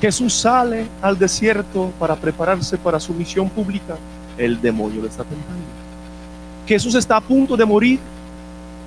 Jesús 0.00 0.32
sale 0.32 0.86
al 1.02 1.18
desierto 1.18 1.92
para 1.98 2.16
prepararse 2.16 2.78
para 2.78 2.98
su 2.98 3.12
misión 3.12 3.50
pública. 3.50 3.96
El 4.38 4.60
demonio 4.60 5.02
le 5.02 5.08
está 5.08 5.24
tentando. 5.24 5.64
Jesús 6.66 6.94
está 6.94 7.16
a 7.16 7.20
punto 7.20 7.56
de 7.56 7.64
morir 7.64 7.98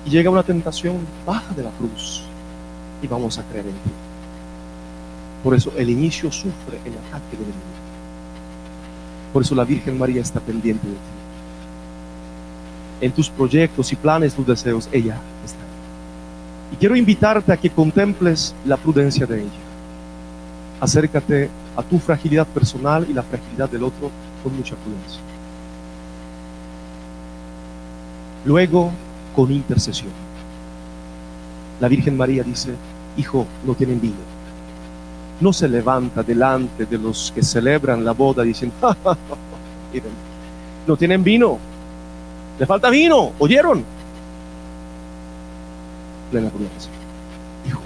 y 0.04 0.10
llega 0.10 0.30
una 0.30 0.42
tentación, 0.42 0.98
baja 1.24 1.54
de 1.54 1.62
la 1.62 1.70
cruz 1.70 2.22
y 3.00 3.06
vamos 3.06 3.38
a 3.38 3.44
creer 3.44 3.66
en 3.66 3.72
ti. 3.72 3.90
Por 5.44 5.54
eso 5.54 5.72
el 5.76 5.90
inicio 5.90 6.32
sufre 6.32 6.78
el 6.84 6.92
ataque 6.92 7.36
del 7.36 7.42
enemigo. 7.42 7.84
Por 9.32 9.42
eso 9.42 9.54
la 9.54 9.64
Virgen 9.64 9.98
María 9.98 10.22
está 10.22 10.40
pendiente 10.40 10.86
de 10.86 10.94
ti. 10.94 11.23
En 13.00 13.12
tus 13.12 13.28
proyectos 13.28 13.92
y 13.92 13.96
planes, 13.96 14.34
tus 14.34 14.46
deseos, 14.46 14.88
ella 14.92 15.16
está. 15.44 15.58
Y 16.72 16.76
quiero 16.76 16.96
invitarte 16.96 17.52
a 17.52 17.56
que 17.56 17.70
contemples 17.70 18.54
la 18.64 18.76
prudencia 18.76 19.26
de 19.26 19.42
ella 19.42 19.64
acércate 20.84 21.48
a 21.76 21.82
tu 21.82 21.98
fragilidad 21.98 22.46
personal 22.46 23.06
y 23.08 23.12
la 23.12 23.22
fragilidad 23.22 23.68
del 23.68 23.84
otro 23.84 24.10
con 24.42 24.56
mucha 24.56 24.76
prudencia. 24.76 25.20
Luego, 28.44 28.90
con 29.34 29.50
intercesión. 29.50 30.12
La 31.80 31.88
Virgen 31.88 32.16
María 32.16 32.42
dice, 32.42 32.74
hijo, 33.16 33.46
no 33.64 33.74
tienen 33.74 34.00
vino. 34.00 34.34
No 35.40 35.52
se 35.52 35.68
levanta 35.68 36.22
delante 36.22 36.86
de 36.86 36.98
los 36.98 37.32
que 37.34 37.42
celebran 37.42 38.04
la 38.04 38.12
boda 38.12 38.42
diciendo, 38.42 38.76
no 40.86 40.96
tienen 40.96 41.24
vino. 41.24 41.58
Le 42.58 42.66
falta 42.66 42.90
vino, 42.90 43.32
¿oyeron? 43.38 43.84
Plena 46.30 46.48
prudencia. 46.50 46.90
Hijo, 47.66 47.80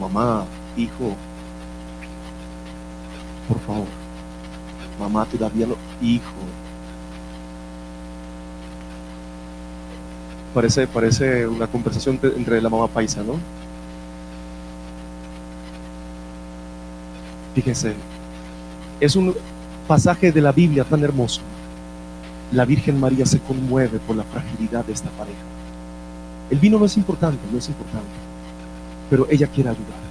mamá, 0.00 0.44
hijo, 0.76 1.16
por 3.48 3.60
favor, 3.60 3.86
mamá 4.98 5.24
todavía 5.26 5.66
no, 5.66 5.76
hijo. 6.00 6.24
Parece, 10.54 10.86
parece 10.86 11.46
una 11.46 11.66
conversación 11.66 12.18
entre 12.22 12.60
la 12.60 12.68
mamá 12.68 12.86
paisa, 12.88 13.22
¿no? 13.22 13.34
Fíjense, 17.54 17.94
es 19.00 19.14
un 19.14 19.34
pasaje 19.86 20.32
de 20.32 20.40
la 20.40 20.52
Biblia 20.52 20.84
tan 20.84 21.02
hermoso. 21.02 21.40
La 22.52 22.64
Virgen 22.64 23.00
María 23.00 23.26
se 23.26 23.40
conmueve 23.40 23.98
por 23.98 24.16
la 24.16 24.24
fragilidad 24.24 24.84
de 24.84 24.92
esta 24.92 25.10
pareja. 25.10 25.38
El 26.50 26.58
vino 26.58 26.78
no 26.78 26.84
es 26.84 26.96
importante, 26.96 27.40
no 27.50 27.58
es 27.58 27.68
importante, 27.68 28.06
pero 29.10 29.26
ella 29.30 29.46
quiere 29.48 29.70
ayudar 29.70 30.04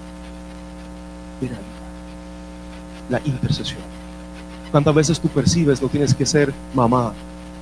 la 3.10 3.22
intercesión. 3.26 3.82
¿Cuántas 4.72 4.96
veces 4.96 5.20
tú 5.20 5.28
percibes, 5.28 5.82
no 5.82 5.88
tienes 5.88 6.14
que 6.14 6.26
ser 6.26 6.54
mamá, 6.74 7.14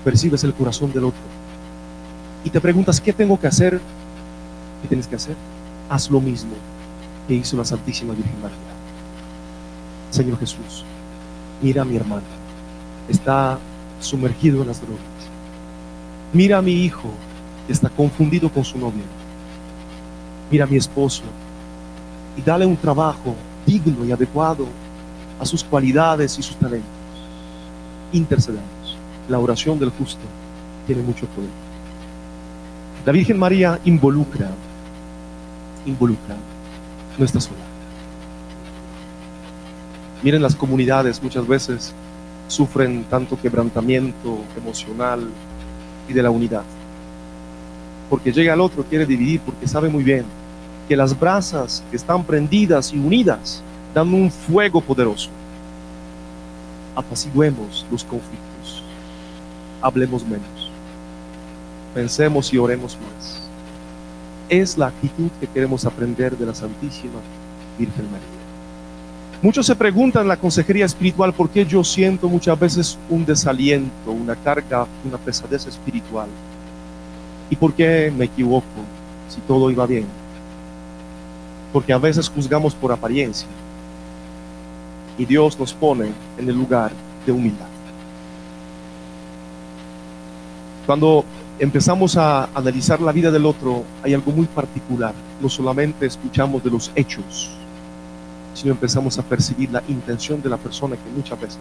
percibes 0.03 0.43
el 0.43 0.53
corazón 0.53 0.91
del 0.93 1.05
otro? 1.05 1.19
Y 2.43 2.49
te 2.49 2.61
preguntas, 2.61 3.01
¿qué 3.01 3.13
tengo 3.13 3.39
que 3.39 3.47
hacer? 3.47 3.79
¿Qué 4.81 4.87
tienes 4.87 5.07
que 5.07 5.15
hacer? 5.15 5.35
Haz 5.89 6.09
lo 6.09 6.21
mismo 6.21 6.53
que 7.27 7.35
hizo 7.35 7.57
la 7.57 7.65
Santísima 7.65 8.13
Virgen 8.13 8.41
María. 8.41 8.57
Señor 10.09 10.39
Jesús, 10.39 10.85
mira 11.61 11.81
a 11.81 11.85
mi 11.85 11.95
hermano, 11.95 12.23
está 13.07 13.59
sumergido 14.01 14.61
en 14.61 14.67
las 14.67 14.81
drogas. 14.81 15.01
Mira 16.33 16.57
a 16.57 16.61
mi 16.61 16.73
hijo, 16.73 17.09
que 17.67 17.73
está 17.73 17.89
confundido 17.89 18.49
con 18.49 18.63
su 18.63 18.77
novia. 18.77 19.03
Mira 20.49 20.65
a 20.65 20.67
mi 20.67 20.77
esposo 20.77 21.23
y 22.37 22.41
dale 22.41 22.65
un 22.65 22.77
trabajo 22.77 23.35
digno 23.65 24.05
y 24.05 24.11
adecuado 24.11 24.67
a 25.39 25.45
sus 25.45 25.63
cualidades 25.63 26.37
y 26.37 26.43
sus 26.43 26.55
talentos. 26.55 26.89
Intercedamos. 28.11 28.97
La 29.29 29.39
oración 29.39 29.79
del 29.79 29.91
justo 29.91 30.21
tiene 30.87 31.01
mucho 31.01 31.25
poder. 31.27 31.49
La 33.05 33.11
Virgen 33.11 33.39
María 33.39 33.79
involucra, 33.85 34.51
involucra, 35.85 36.35
no 37.17 37.25
está 37.25 37.39
sola. 37.39 37.57
Miren 40.21 40.41
las 40.41 40.55
comunidades 40.55 41.21
muchas 41.23 41.47
veces 41.47 41.93
sufren 42.51 43.05
tanto 43.05 43.39
quebrantamiento 43.39 44.39
emocional 44.57 45.27
y 46.07 46.13
de 46.13 46.21
la 46.21 46.29
unidad. 46.29 46.63
Porque 48.09 48.31
llega 48.31 48.53
al 48.53 48.61
otro, 48.61 48.83
quiere 48.83 49.05
dividir, 49.05 49.39
porque 49.39 49.67
sabe 49.67 49.89
muy 49.89 50.03
bien 50.03 50.25
que 50.87 50.95
las 50.97 51.17
brasas 51.17 51.83
que 51.89 51.95
están 51.95 52.23
prendidas 52.23 52.91
y 52.91 52.99
unidas 52.99 53.63
dan 53.93 54.13
un 54.13 54.29
fuego 54.29 54.81
poderoso. 54.81 55.29
Apaciguemos 56.95 57.85
los 57.89 58.03
conflictos, 58.03 58.83
hablemos 59.81 60.25
menos. 60.25 60.69
pensemos 61.93 62.53
y 62.53 62.57
oremos 62.57 62.97
más. 62.97 63.41
Es 64.49 64.77
la 64.77 64.87
actitud 64.87 65.29
que 65.39 65.47
queremos 65.47 65.85
aprender 65.85 66.37
de 66.37 66.45
la 66.45 66.55
Santísima 66.55 67.19
Virgen 67.77 68.05
María. 68.11 68.40
Muchos 69.41 69.65
se 69.65 69.75
preguntan 69.75 70.21
en 70.21 70.27
la 70.27 70.37
consejería 70.37 70.85
espiritual 70.85 71.33
por 71.33 71.49
qué 71.49 71.65
yo 71.65 71.83
siento 71.83 72.29
muchas 72.29 72.59
veces 72.59 72.99
un 73.09 73.25
desaliento, 73.25 74.11
una 74.11 74.35
carga, 74.35 74.85
una 75.03 75.17
pesadez 75.17 75.65
espiritual. 75.65 76.29
¿Y 77.49 77.55
por 77.55 77.73
qué 77.73 78.13
me 78.15 78.25
equivoco 78.25 78.65
si 79.29 79.41
todo 79.41 79.71
iba 79.71 79.87
bien? 79.87 80.05
Porque 81.73 81.91
a 81.91 81.97
veces 81.97 82.29
juzgamos 82.29 82.75
por 82.75 82.91
apariencia 82.91 83.47
y 85.17 85.25
Dios 85.25 85.59
nos 85.59 85.73
pone 85.73 86.11
en 86.37 86.47
el 86.47 86.55
lugar 86.55 86.91
de 87.25 87.31
humildad. 87.31 87.65
Cuando 90.85 91.25
empezamos 91.57 92.15
a 92.15 92.43
analizar 92.53 93.01
la 93.01 93.11
vida 93.11 93.31
del 93.31 93.47
otro, 93.47 93.85
hay 94.03 94.13
algo 94.13 94.31
muy 94.31 94.45
particular. 94.45 95.15
No 95.41 95.49
solamente 95.49 96.05
escuchamos 96.05 96.63
de 96.63 96.69
los 96.69 96.91
hechos, 96.93 97.57
sino 98.53 98.71
empezamos 98.71 99.17
a 99.17 99.23
percibir 99.23 99.71
la 99.71 99.83
intención 99.87 100.41
de 100.41 100.49
la 100.49 100.57
persona 100.57 100.95
que 100.95 101.09
muchas 101.15 101.39
veces 101.39 101.59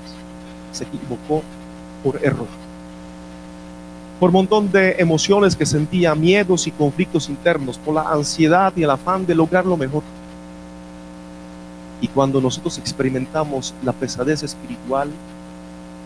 se 0.72 0.85
equivocó 0.85 1.42
por 2.03 2.22
error. 2.24 2.48
Por 4.18 4.31
un 4.31 4.35
montón 4.35 4.70
de 4.70 4.96
emociones 4.98 5.57
que 5.57 5.64
sentía, 5.64 6.14
miedos 6.14 6.66
y 6.66 6.70
conflictos 6.70 7.29
internos, 7.29 7.79
por 7.79 7.94
la 7.94 8.11
ansiedad 8.11 8.72
y 8.76 8.83
el 8.83 8.90
afán 8.90 9.24
de 9.24 9.35
lograr 9.35 9.64
lo 9.64 9.76
mejor. 9.76 10.03
Y 12.03 12.09
cuando 12.09 12.40
nosotros 12.40 12.76
experimentamos 12.79 13.74
la 13.83 13.92
pesadez 13.92 14.42
espiritual, 14.42 15.11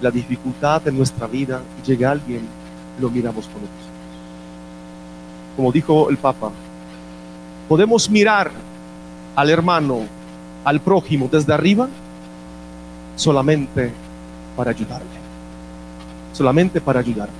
la 0.01 0.11
dificultad 0.11 0.83
de 0.83 0.93
nuestra 0.93 1.27
vida, 1.27 1.63
llega 1.85 2.11
alguien, 2.11 2.43
lo 3.01 3.11
miramos 3.11 3.47
con 3.47 3.57
otros 3.57 3.71
Como 5.57 5.73
dijo 5.73 6.11
el 6.11 6.17
Papa, 6.17 6.51
podemos 7.69 8.09
mirar 8.11 8.51
al 9.35 9.51
hermano, 9.51 10.03
al 10.65 10.81
prójimo 10.81 11.29
desde 11.31 11.53
arriba, 11.53 11.89
solamente 13.17 13.93
para 14.57 14.71
ayudarle. 14.71 15.25
Solamente 16.33 16.81
para 16.81 17.01
ayudarlo, 17.01 17.35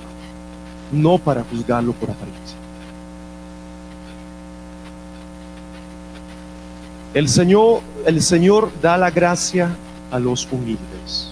no 0.91 1.17
para 1.17 1.43
juzgarlo 1.43 1.91
por 1.93 2.11
apariencia. 2.11 2.57
El 7.13 7.27
Señor, 7.29 7.81
el 8.05 8.21
Señor 8.21 8.71
da 8.81 8.97
la 8.97 9.09
gracia 9.09 9.69
a 10.11 10.19
los 10.19 10.47
humildes. 10.51 11.29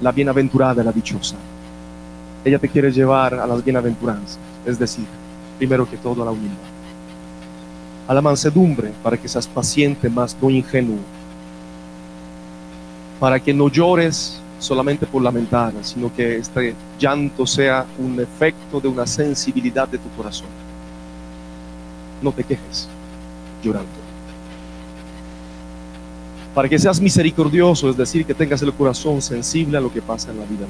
La 0.00 0.12
bienaventurada, 0.12 0.82
la 0.82 0.92
dichosa. 0.92 1.36
Ella 2.44 2.58
te 2.58 2.68
quiere 2.68 2.92
llevar 2.92 3.34
a 3.34 3.46
las 3.46 3.64
bienaventuranzas, 3.64 4.38
es 4.64 4.78
decir, 4.78 5.06
primero 5.58 5.88
que 5.88 5.96
todo 5.96 6.22
a 6.22 6.26
la 6.26 6.30
humildad. 6.30 6.67
A 8.08 8.14
la 8.14 8.22
mansedumbre, 8.22 8.90
para 9.02 9.16
que 9.16 9.28
seas 9.28 9.46
paciente, 9.46 10.08
más 10.08 10.36
no 10.40 10.50
ingenuo. 10.50 10.98
Para 13.20 13.38
que 13.38 13.54
no 13.54 13.68
llores 13.68 14.40
solamente 14.58 15.06
por 15.06 15.22
lamentar, 15.22 15.72
sino 15.82 16.12
que 16.12 16.38
este 16.38 16.74
llanto 16.98 17.46
sea 17.46 17.86
un 17.98 18.18
efecto 18.18 18.80
de 18.80 18.88
una 18.88 19.06
sensibilidad 19.06 19.86
de 19.86 19.98
tu 19.98 20.08
corazón. 20.16 20.48
No 22.22 22.32
te 22.32 22.42
quejes 22.42 22.88
llorando. 23.62 23.88
Para 26.54 26.68
que 26.68 26.78
seas 26.78 27.00
misericordioso, 27.00 27.90
es 27.90 27.96
decir, 27.96 28.24
que 28.24 28.34
tengas 28.34 28.62
el 28.62 28.72
corazón 28.72 29.22
sensible 29.22 29.78
a 29.78 29.80
lo 29.80 29.92
que 29.92 30.02
pasa 30.02 30.30
en 30.30 30.40
la 30.40 30.44
vida. 30.44 30.66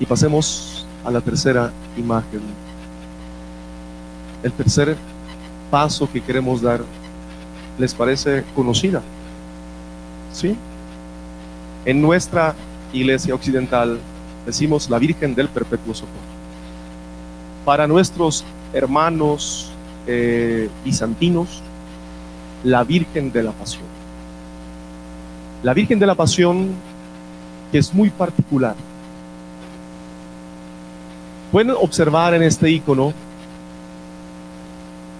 Y 0.00 0.06
pasemos 0.06 0.86
a 1.04 1.10
la 1.10 1.20
tercera 1.20 1.70
imagen. 1.96 2.40
El 4.42 4.52
tercer 4.52 4.96
paso 5.70 6.08
que 6.10 6.20
queremos 6.20 6.62
dar, 6.62 6.80
¿les 7.78 7.92
parece 7.92 8.44
conocida? 8.54 9.02
¿Sí? 10.32 10.56
En 11.84 12.00
nuestra 12.00 12.54
iglesia 12.92 13.34
occidental 13.34 13.98
decimos 14.46 14.88
la 14.88 14.98
Virgen 14.98 15.34
del 15.34 15.48
Perpetuo 15.48 15.94
Socorro. 15.94 16.38
Para 17.64 17.86
nuestros 17.86 18.44
hermanos 18.72 19.70
eh, 20.06 20.70
bizantinos, 20.84 21.62
la 22.64 22.84
Virgen 22.84 23.32
de 23.32 23.42
la 23.42 23.52
Pasión. 23.52 23.84
La 25.62 25.74
Virgen 25.74 25.98
de 25.98 26.06
la 26.06 26.14
Pasión, 26.14 26.70
que 27.72 27.78
es 27.78 27.92
muy 27.92 28.10
particular. 28.10 28.74
Pueden 31.50 31.70
observar 31.70 32.34
en 32.34 32.42
este 32.42 32.70
icono 32.70 33.12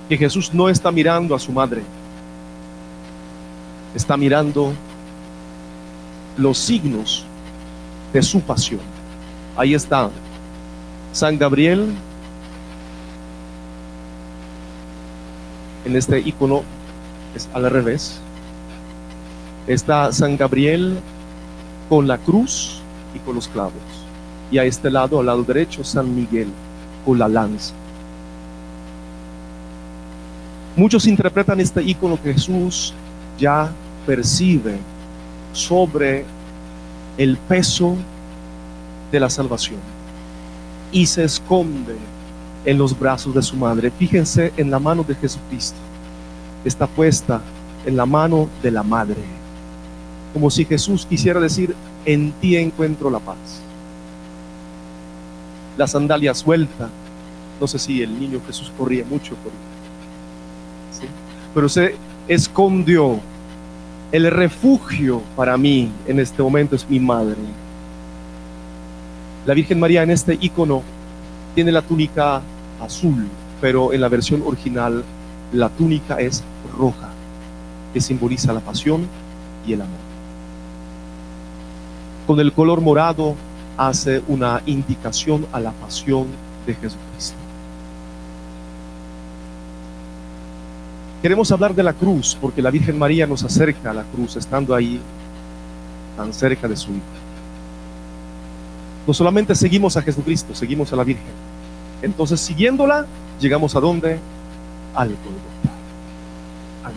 que 0.08 0.16
Jesús 0.16 0.52
no 0.54 0.68
está 0.68 0.90
mirando 0.90 1.34
a 1.34 1.38
su 1.38 1.52
madre, 1.52 1.82
está 3.94 4.16
mirando 4.16 4.72
los 6.36 6.58
signos 6.58 7.24
de 8.12 8.22
su 8.22 8.40
pasión. 8.40 8.80
Ahí 9.56 9.74
está 9.74 10.10
San 11.12 11.36
Gabriel 11.36 11.94
en 15.88 15.96
este 15.96 16.20
icono 16.20 16.62
es 17.34 17.48
al 17.54 17.70
revés. 17.70 18.20
Está 19.66 20.12
San 20.12 20.36
Gabriel 20.36 20.98
con 21.88 22.06
la 22.06 22.18
cruz 22.18 22.80
y 23.14 23.18
con 23.20 23.34
los 23.34 23.48
clavos. 23.48 23.72
Y 24.50 24.58
a 24.58 24.64
este 24.64 24.90
lado, 24.90 25.20
al 25.20 25.26
lado 25.26 25.42
derecho, 25.44 25.84
San 25.84 26.14
Miguel 26.14 26.48
con 27.04 27.18
la 27.18 27.28
lanza. 27.28 27.74
Muchos 30.76 31.06
interpretan 31.06 31.60
este 31.60 31.82
icono 31.82 32.20
que 32.20 32.32
Jesús 32.32 32.94
ya 33.38 33.70
percibe 34.06 34.78
sobre 35.52 36.24
el 37.16 37.36
peso 37.36 37.96
de 39.10 39.20
la 39.20 39.28
salvación 39.28 39.80
y 40.92 41.06
se 41.06 41.24
esconde 41.24 41.96
en 42.64 42.78
los 42.78 42.98
brazos 42.98 43.34
de 43.34 43.42
su 43.42 43.56
madre. 43.56 43.90
Fíjense 43.90 44.52
en 44.56 44.70
la 44.70 44.78
mano 44.78 45.02
de 45.02 45.14
Jesucristo. 45.14 45.78
Está 46.64 46.86
puesta 46.86 47.40
en 47.86 47.96
la 47.96 48.06
mano 48.06 48.48
de 48.62 48.70
la 48.70 48.82
madre. 48.82 49.22
Como 50.32 50.50
si 50.50 50.64
Jesús 50.64 51.06
quisiera 51.06 51.40
decir, 51.40 51.74
en 52.04 52.32
ti 52.32 52.56
encuentro 52.56 53.10
la 53.10 53.18
paz. 53.18 53.36
La 55.76 55.86
sandalia 55.86 56.34
suelta. 56.34 56.88
No 57.60 57.66
sé 57.66 57.78
si 57.78 58.02
el 58.02 58.18
niño 58.18 58.40
Jesús 58.46 58.72
corría 58.76 59.04
mucho, 59.04 59.34
por 59.36 59.52
pero 61.54 61.68
se 61.68 61.94
escondió. 62.26 63.20
El 64.10 64.30
refugio 64.30 65.22
para 65.36 65.58
mí 65.58 65.90
en 66.06 66.18
este 66.18 66.42
momento 66.42 66.74
es 66.74 66.88
mi 66.88 66.98
madre. 66.98 67.36
La 69.44 69.54
Virgen 69.54 69.78
María 69.78 70.02
en 70.02 70.10
este 70.10 70.38
icono 70.40 70.82
tiene 71.54 71.72
la 71.72 71.82
túnica 71.82 72.40
azul, 72.80 73.28
pero 73.60 73.92
en 73.92 74.00
la 74.00 74.08
versión 74.08 74.42
original 74.46 75.04
la 75.52 75.68
túnica 75.68 76.16
es 76.20 76.42
roja, 76.76 77.08
que 77.92 78.00
simboliza 78.00 78.52
la 78.52 78.60
pasión 78.60 79.06
y 79.66 79.72
el 79.72 79.82
amor. 79.82 79.98
Con 82.26 82.40
el 82.40 82.52
color 82.52 82.80
morado 82.80 83.34
hace 83.76 84.22
una 84.28 84.62
indicación 84.66 85.46
a 85.52 85.60
la 85.60 85.72
pasión 85.72 86.26
de 86.66 86.74
Jesucristo. 86.74 87.47
Queremos 91.22 91.50
hablar 91.50 91.74
de 91.74 91.82
la 91.82 91.92
cruz 91.92 92.36
porque 92.40 92.62
la 92.62 92.70
Virgen 92.70 92.98
María 92.98 93.26
nos 93.26 93.42
acerca 93.42 93.90
a 93.90 93.94
la 93.94 94.04
cruz 94.04 94.36
estando 94.36 94.74
ahí 94.74 95.00
tan 96.16 96.32
cerca 96.32 96.68
de 96.68 96.76
su 96.76 96.90
Hijo. 96.90 97.02
No 99.06 99.14
solamente 99.14 99.54
seguimos 99.54 99.96
a 99.96 100.02
Jesucristo, 100.02 100.54
seguimos 100.54 100.92
a 100.92 100.96
la 100.96 101.04
Virgen 101.04 101.48
entonces, 102.02 102.40
siguiéndola, 102.40 103.06
llegamos 103.40 103.74
a 103.74 103.80
dónde? 103.80 104.18
Al 104.94 105.08
Golgotha. 105.08 105.74
Al 106.84 106.92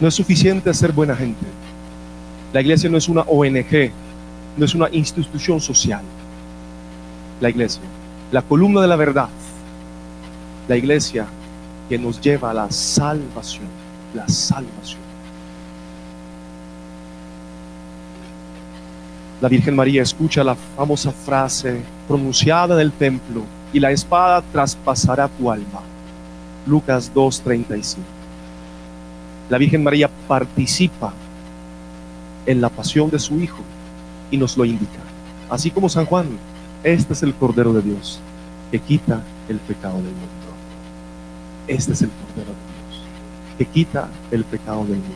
No 0.00 0.08
es 0.08 0.14
suficiente 0.14 0.72
ser 0.72 0.92
buena 0.92 1.14
gente. 1.14 1.44
La 2.52 2.60
iglesia 2.60 2.88
no 2.88 2.96
es 2.96 3.08
una 3.08 3.22
ONG, 3.22 3.90
no 4.56 4.64
es 4.64 4.74
una 4.74 4.88
institución 4.90 5.60
social. 5.60 6.02
La 7.40 7.50
iglesia, 7.50 7.82
la 8.32 8.42
columna 8.42 8.80
de 8.80 8.88
la 8.88 8.96
verdad, 8.96 9.28
la 10.68 10.76
iglesia 10.76 11.26
que 11.88 11.98
nos 11.98 12.20
lleva 12.20 12.50
a 12.50 12.54
la 12.54 12.70
salvación, 12.70 13.68
la 14.14 14.26
salvación. 14.28 15.04
La 19.40 19.48
Virgen 19.48 19.76
María 19.76 20.02
escucha 20.02 20.42
la 20.42 20.54
famosa 20.54 21.12
frase 21.12 21.82
pronunciada 22.08 22.74
en 22.74 22.80
el 22.80 22.92
templo 22.92 23.42
y 23.72 23.80
la 23.80 23.90
espada 23.90 24.42
traspasará 24.52 25.28
tu 25.28 25.50
alma. 25.50 25.80
Lucas 26.66 27.12
2.35. 27.14 27.98
La 29.50 29.58
Virgen 29.58 29.82
María 29.82 30.08
participa 30.26 31.12
en 32.46 32.60
la 32.60 32.70
pasión 32.70 33.10
de 33.10 33.18
su 33.18 33.38
Hijo 33.40 33.62
y 34.30 34.38
nos 34.38 34.56
lo 34.56 34.64
indica. 34.64 35.00
Así 35.50 35.70
como 35.70 35.88
San 35.88 36.06
Juan, 36.06 36.26
este 36.82 37.12
es 37.12 37.22
el 37.22 37.34
Cordero 37.34 37.72
de 37.74 37.82
Dios 37.82 38.20
que 38.70 38.78
quita 38.78 39.20
el 39.48 39.58
pecado 39.58 39.96
del 39.96 40.04
mundo. 40.04 40.43
Este 41.66 41.92
es 41.92 42.02
el 42.02 42.10
Cordero 42.10 42.50
de 42.50 42.88
Dios 42.88 43.02
que 43.56 43.66
quita 43.66 44.08
el 44.30 44.44
pecado 44.44 44.84
del 44.84 44.98
mundo. 44.98 45.14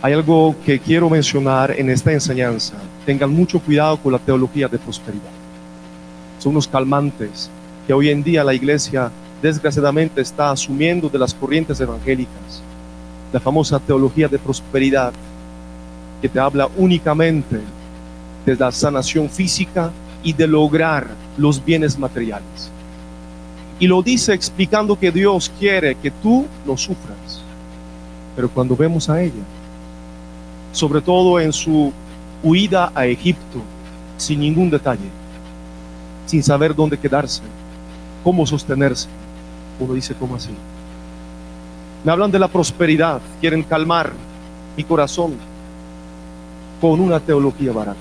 Hay 0.00 0.12
algo 0.12 0.54
que 0.64 0.78
quiero 0.78 1.08
mencionar 1.08 1.74
en 1.78 1.90
esta 1.90 2.12
enseñanza. 2.12 2.74
Tengan 3.06 3.30
mucho 3.30 3.58
cuidado 3.58 3.96
con 3.96 4.12
la 4.12 4.18
teología 4.18 4.68
de 4.68 4.78
prosperidad. 4.78 5.32
Son 6.38 6.52
unos 6.52 6.68
calmantes 6.68 7.50
que 7.86 7.92
hoy 7.92 8.10
en 8.10 8.22
día 8.22 8.44
la 8.44 8.54
iglesia 8.54 9.10
desgraciadamente 9.40 10.20
está 10.20 10.50
asumiendo 10.50 11.08
de 11.08 11.18
las 11.18 11.34
corrientes 11.34 11.80
evangélicas. 11.80 12.62
La 13.32 13.40
famosa 13.40 13.78
teología 13.78 14.28
de 14.28 14.38
prosperidad 14.38 15.12
que 16.20 16.28
te 16.28 16.38
habla 16.38 16.68
únicamente 16.76 17.60
de 18.46 18.56
la 18.56 18.70
sanación 18.72 19.28
física 19.28 19.90
y 20.22 20.32
de 20.32 20.46
lograr 20.46 21.08
los 21.36 21.62
bienes 21.62 21.98
materiales. 21.98 22.73
Y 23.78 23.86
lo 23.86 24.02
dice 24.02 24.32
explicando 24.32 24.98
que 24.98 25.10
Dios 25.10 25.50
quiere 25.58 25.94
que 25.96 26.10
tú 26.10 26.46
no 26.64 26.76
sufras. 26.76 27.42
Pero 28.36 28.48
cuando 28.48 28.76
vemos 28.76 29.08
a 29.08 29.20
ella, 29.20 29.42
sobre 30.72 31.00
todo 31.00 31.40
en 31.40 31.52
su 31.52 31.92
huida 32.42 32.92
a 32.94 33.06
Egipto, 33.06 33.58
sin 34.16 34.40
ningún 34.40 34.70
detalle, 34.70 35.08
sin 36.26 36.42
saber 36.42 36.74
dónde 36.74 36.98
quedarse, 36.98 37.42
cómo 38.22 38.46
sostenerse, 38.46 39.08
uno 39.78 39.94
dice, 39.94 40.14
¿cómo 40.14 40.36
así? 40.36 40.50
Me 42.04 42.12
hablan 42.12 42.30
de 42.30 42.38
la 42.38 42.48
prosperidad, 42.48 43.20
quieren 43.40 43.62
calmar 43.62 44.12
mi 44.76 44.84
corazón 44.84 45.34
con 46.80 47.00
una 47.00 47.18
teología 47.18 47.72
barata. 47.72 47.98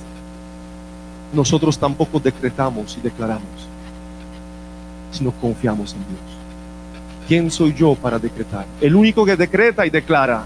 Nosotros 1.34 1.78
tampoco 1.78 2.20
decretamos 2.20 2.98
y 2.98 3.02
declaramos, 3.02 3.48
sino 5.14 5.32
confiamos 5.32 5.94
en 5.94 6.00
Dios. 6.00 6.22
¿Quién 7.28 7.50
soy 7.50 7.74
yo 7.74 7.96
para 7.96 8.20
decretar? 8.20 8.66
El 8.82 8.96
único 8.96 9.26
que 9.26 9.38
decreta 9.38 9.86
y 9.86 9.90
declara 9.90 10.44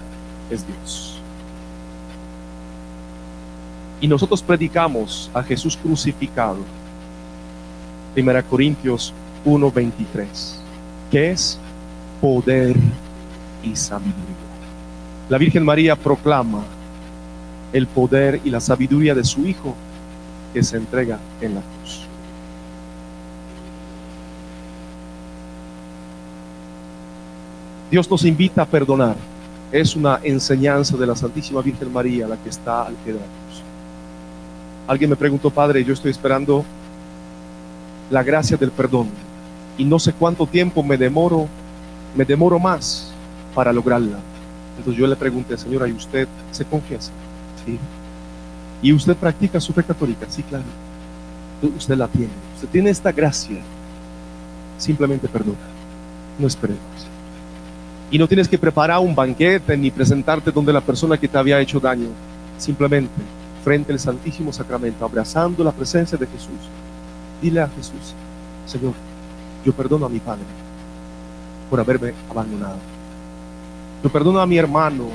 es 0.48 0.64
Dios. 0.66 1.20
Y 4.00 4.06
nosotros 4.06 4.42
predicamos 4.42 5.28
a 5.34 5.42
Jesús 5.42 5.76
crucificado. 5.76 6.58
1 8.16 8.42
Corintios 8.48 9.12
1:23, 9.44 10.60
que 11.10 11.32
es 11.32 11.58
poder 12.20 12.76
y 13.62 13.74
sabiduría. 13.74 14.48
La 15.28 15.38
Virgen 15.38 15.64
María 15.64 15.96
proclama 15.96 16.62
el 17.72 17.86
poder 17.86 18.40
y 18.44 18.50
la 18.50 18.60
sabiduría 18.60 19.14
de 19.14 19.24
su 19.24 19.46
Hijo 19.46 19.74
que 20.54 20.62
se 20.62 20.76
entrega 20.76 21.18
en 21.40 21.56
la 21.56 21.60
cruz. 21.60 21.77
Dios 27.90 28.10
nos 28.10 28.24
invita 28.24 28.62
a 28.62 28.66
perdonar. 28.66 29.16
Es 29.72 29.96
una 29.96 30.20
enseñanza 30.22 30.96
de 30.96 31.06
la 31.06 31.16
Santísima 31.16 31.62
Virgen 31.62 31.92
María 31.92 32.28
la 32.28 32.36
que 32.36 32.48
está 32.48 32.82
al 32.82 32.94
pie 32.94 33.14
de 33.14 33.20
la 33.20 33.26
cruz. 33.26 33.62
Alguien 34.86 35.10
me 35.10 35.16
preguntó, 35.16 35.50
Padre, 35.50 35.84
yo 35.84 35.92
estoy 35.92 36.10
esperando 36.10 36.64
la 38.10 38.22
gracia 38.22 38.56
del 38.56 38.70
perdón 38.70 39.08
y 39.76 39.84
no 39.84 39.98
sé 39.98 40.12
cuánto 40.12 40.46
tiempo 40.46 40.82
me 40.82 40.96
demoro, 40.96 41.46
me 42.16 42.24
demoro 42.24 42.58
más 42.58 43.12
para 43.54 43.72
lograrla. 43.72 44.18
Entonces 44.78 44.98
yo 44.98 45.06
le 45.06 45.16
pregunté, 45.16 45.56
Señora, 45.58 45.88
¿y 45.88 45.92
usted 45.92 46.28
se 46.50 46.64
confiesa? 46.64 47.12
¿Y 48.80 48.92
usted 48.92 49.16
practica 49.16 49.60
su 49.60 49.72
fe 49.72 49.82
católica? 49.82 50.26
Sí, 50.28 50.42
claro. 50.42 50.64
Usted 51.76 51.96
la 51.96 52.06
tiene. 52.08 52.32
Usted 52.54 52.68
tiene 52.68 52.90
esta 52.90 53.12
gracia. 53.12 53.58
Simplemente 54.78 55.28
perdona. 55.28 55.58
No 56.38 56.46
esperemos. 56.46 57.17
Y 58.10 58.18
no 58.18 58.26
tienes 58.26 58.48
que 58.48 58.58
preparar 58.58 59.00
un 59.00 59.14
banquete 59.14 59.76
ni 59.76 59.90
presentarte 59.90 60.50
donde 60.50 60.72
la 60.72 60.80
persona 60.80 61.18
que 61.18 61.28
te 61.28 61.36
había 61.36 61.60
hecho 61.60 61.78
daño. 61.78 62.08
Simplemente 62.56 63.22
frente 63.62 63.92
al 63.92 63.98
Santísimo 63.98 64.52
Sacramento, 64.52 65.04
abrazando 65.04 65.62
la 65.62 65.72
presencia 65.72 66.16
de 66.16 66.26
Jesús. 66.26 66.58
Dile 67.42 67.60
a 67.60 67.68
Jesús, 67.68 68.14
Señor, 68.66 68.94
yo 69.64 69.72
perdono 69.72 70.06
a 70.06 70.08
mi 70.08 70.20
Padre 70.20 70.44
por 71.68 71.78
haberme 71.78 72.14
abandonado. 72.30 72.78
Yo 74.02 74.10
perdono 74.10 74.40
a 74.40 74.46
mi 74.46 74.56
hermano 74.56 75.08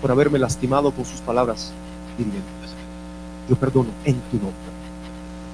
por 0.00 0.10
haberme 0.10 0.38
lastimado 0.38 0.90
con 0.90 1.04
sus 1.04 1.20
palabras 1.20 1.72
hirientes. 2.18 2.42
Yo 3.48 3.56
perdono 3.56 3.90
en 4.04 4.20
tu 4.22 4.36
nombre 4.36 4.72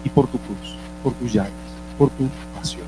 y 0.05 0.09
por 0.09 0.27
tu 0.27 0.39
cruz, 0.39 0.77
por 1.03 1.13
tus 1.15 1.33
llagas, 1.33 1.53
por 1.99 2.11
tu 2.11 2.29
pasión. 2.55 2.87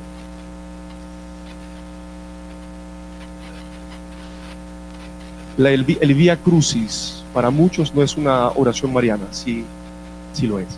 La, 5.57 5.71
el, 5.71 5.99
el 6.01 6.15
Vía 6.15 6.37
Crucis 6.37 7.25
para 7.33 7.51
muchos 7.51 7.95
no 7.95 8.03
es 8.03 8.17
una 8.17 8.49
oración 8.51 8.93
mariana, 8.93 9.27
sí, 9.31 9.65
sí 10.33 10.47
lo 10.47 10.59
es. 10.59 10.69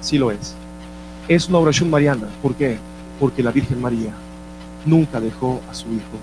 Sí 0.00 0.18
lo 0.18 0.30
es. 0.30 0.54
Es 1.28 1.48
una 1.48 1.58
oración 1.58 1.90
mariana. 1.90 2.28
¿Por 2.42 2.54
qué? 2.54 2.78
Porque 3.20 3.42
la 3.42 3.50
Virgen 3.50 3.80
María 3.80 4.12
nunca 4.86 5.20
dejó 5.20 5.60
a 5.70 5.74
su 5.74 5.86
Hijo 5.88 6.18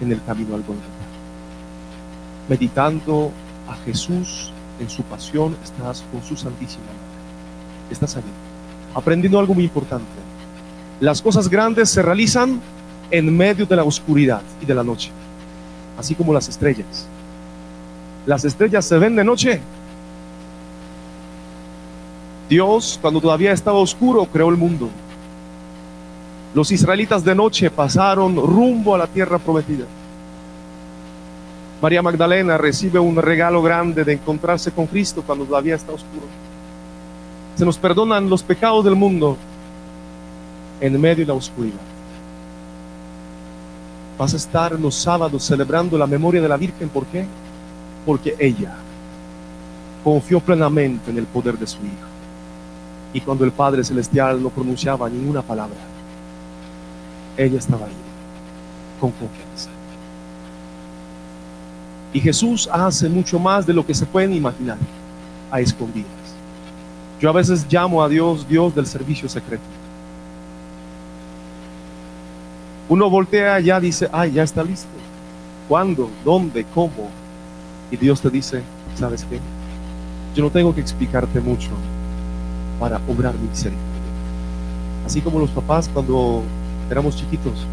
en 0.00 0.12
el 0.12 0.22
camino 0.24 0.54
al 0.54 0.62
Golgotha 0.62 1.00
meditando 2.50 3.30
a 3.68 3.76
Jesús 3.84 4.50
en 4.80 4.90
su 4.90 5.04
pasión, 5.04 5.56
estás 5.62 6.04
con 6.10 6.20
su 6.24 6.36
Santísima 6.36 6.84
Madre. 6.84 7.92
Estás 7.92 8.16
allí, 8.16 8.26
aprendiendo 8.92 9.38
algo 9.38 9.54
muy 9.54 9.64
importante. 9.64 10.04
Las 10.98 11.22
cosas 11.22 11.48
grandes 11.48 11.90
se 11.90 12.02
realizan 12.02 12.60
en 13.12 13.36
medio 13.36 13.66
de 13.66 13.76
la 13.76 13.84
oscuridad 13.84 14.42
y 14.60 14.66
de 14.66 14.74
la 14.74 14.82
noche, 14.82 15.10
así 15.98 16.14
como 16.14 16.32
las 16.32 16.48
estrellas. 16.48 17.06
Las 18.26 18.44
estrellas 18.44 18.84
se 18.84 18.98
ven 18.98 19.16
de 19.16 19.24
noche. 19.24 19.60
Dios, 22.48 22.98
cuando 23.00 23.20
todavía 23.20 23.52
estaba 23.52 23.78
oscuro, 23.78 24.26
creó 24.26 24.48
el 24.48 24.56
mundo. 24.56 24.88
Los 26.54 26.72
israelitas 26.72 27.24
de 27.24 27.34
noche 27.34 27.70
pasaron 27.70 28.36
rumbo 28.36 28.94
a 28.94 28.98
la 28.98 29.06
tierra 29.06 29.38
prometida. 29.38 29.86
María 31.80 32.02
Magdalena 32.02 32.58
recibe 32.58 32.98
un 32.98 33.16
regalo 33.16 33.62
grande 33.62 34.04
de 34.04 34.14
encontrarse 34.14 34.70
con 34.70 34.86
Cristo 34.86 35.22
cuando 35.24 35.44
todavía 35.44 35.76
está 35.76 35.92
oscuro. 35.92 36.26
Se 37.56 37.64
nos 37.64 37.78
perdonan 37.78 38.28
los 38.28 38.42
pecados 38.42 38.84
del 38.84 38.96
mundo 38.96 39.36
en 40.80 41.00
medio 41.00 41.24
de 41.24 41.26
la 41.26 41.34
oscuridad. 41.34 41.89
Vas 44.20 44.34
a 44.34 44.36
estar 44.36 44.78
los 44.78 44.96
sábados 44.96 45.42
celebrando 45.44 45.96
la 45.96 46.06
memoria 46.06 46.42
de 46.42 46.48
la 46.50 46.58
Virgen. 46.58 46.90
¿Por 46.90 47.06
qué? 47.06 47.24
Porque 48.04 48.36
ella 48.38 48.74
confió 50.04 50.40
plenamente 50.40 51.10
en 51.10 51.16
el 51.16 51.24
poder 51.24 51.56
de 51.56 51.66
su 51.66 51.78
Hijo. 51.78 52.10
Y 53.14 53.22
cuando 53.22 53.46
el 53.46 53.52
Padre 53.52 53.82
Celestial 53.82 54.42
no 54.42 54.50
pronunciaba 54.50 55.08
ninguna 55.08 55.40
palabra, 55.40 55.78
ella 57.34 57.58
estaba 57.58 57.86
ahí, 57.86 57.92
con 59.00 59.10
confianza. 59.12 59.70
Y 62.12 62.20
Jesús 62.20 62.68
hace 62.70 63.08
mucho 63.08 63.38
más 63.38 63.66
de 63.66 63.72
lo 63.72 63.86
que 63.86 63.94
se 63.94 64.04
pueden 64.04 64.34
imaginar 64.34 64.76
a 65.50 65.62
escondidas. 65.62 66.10
Yo 67.22 67.30
a 67.30 67.32
veces 67.32 67.66
llamo 67.70 68.02
a 68.02 68.08
Dios 68.10 68.46
Dios 68.46 68.74
del 68.74 68.84
servicio 68.84 69.30
secreto. 69.30 69.79
Uno 72.90 73.08
voltea 73.08 73.60
ya 73.60 73.78
dice, 73.78 74.08
ay, 74.12 74.32
ya 74.32 74.42
está 74.42 74.64
listo. 74.64 74.88
¿Cuándo? 75.68 76.10
¿Dónde? 76.24 76.66
¿Cómo? 76.74 77.08
Y 77.88 77.96
Dios 77.96 78.20
te 78.20 78.30
dice, 78.30 78.62
¿sabes 78.96 79.24
qué? 79.30 79.38
Yo 80.34 80.42
no 80.42 80.50
tengo 80.50 80.74
que 80.74 80.80
explicarte 80.80 81.40
mucho 81.40 81.70
para 82.80 83.00
obrar 83.06 83.34
mi 83.34 83.48
misericordia. 83.48 83.86
Así 85.06 85.20
como 85.20 85.38
los 85.38 85.50
papás 85.50 85.88
cuando 85.88 86.42
éramos 86.90 87.14
chiquitos, 87.14 87.64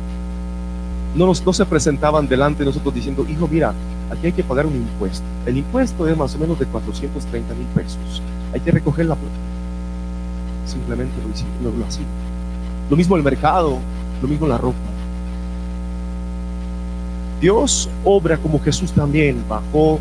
no, 1.16 1.26
nos, 1.26 1.44
no 1.44 1.52
se 1.52 1.66
presentaban 1.66 2.28
delante 2.28 2.60
de 2.60 2.66
nosotros 2.66 2.94
diciendo, 2.94 3.26
hijo, 3.28 3.48
mira, 3.48 3.74
aquí 4.12 4.28
hay 4.28 4.34
que 4.34 4.44
pagar 4.44 4.68
un 4.68 4.76
impuesto. 4.76 5.26
El 5.48 5.58
impuesto 5.58 6.08
es 6.08 6.16
más 6.16 6.36
o 6.36 6.38
menos 6.38 6.60
de 6.60 6.68
430 6.68 7.56
mil 7.56 7.66
pesos. 7.74 8.22
Hay 8.54 8.60
que 8.60 8.70
recoger 8.70 9.08
la 9.08 9.16
plata. 9.16 9.36
Simplemente 10.68 11.16
lo, 11.64 11.72
lo, 11.72 11.76
lo 11.76 11.86
así. 11.88 12.04
Lo 12.88 12.96
mismo 12.96 13.18
el 13.18 13.24
mercado, 13.24 13.80
lo 14.22 14.28
mismo 14.28 14.46
la 14.46 14.60
ropa. 14.60 14.78
Dios 17.40 17.88
obra 18.04 18.38
como 18.38 18.60
Jesús 18.60 18.92
también 18.92 19.44
bajó, 19.48 20.00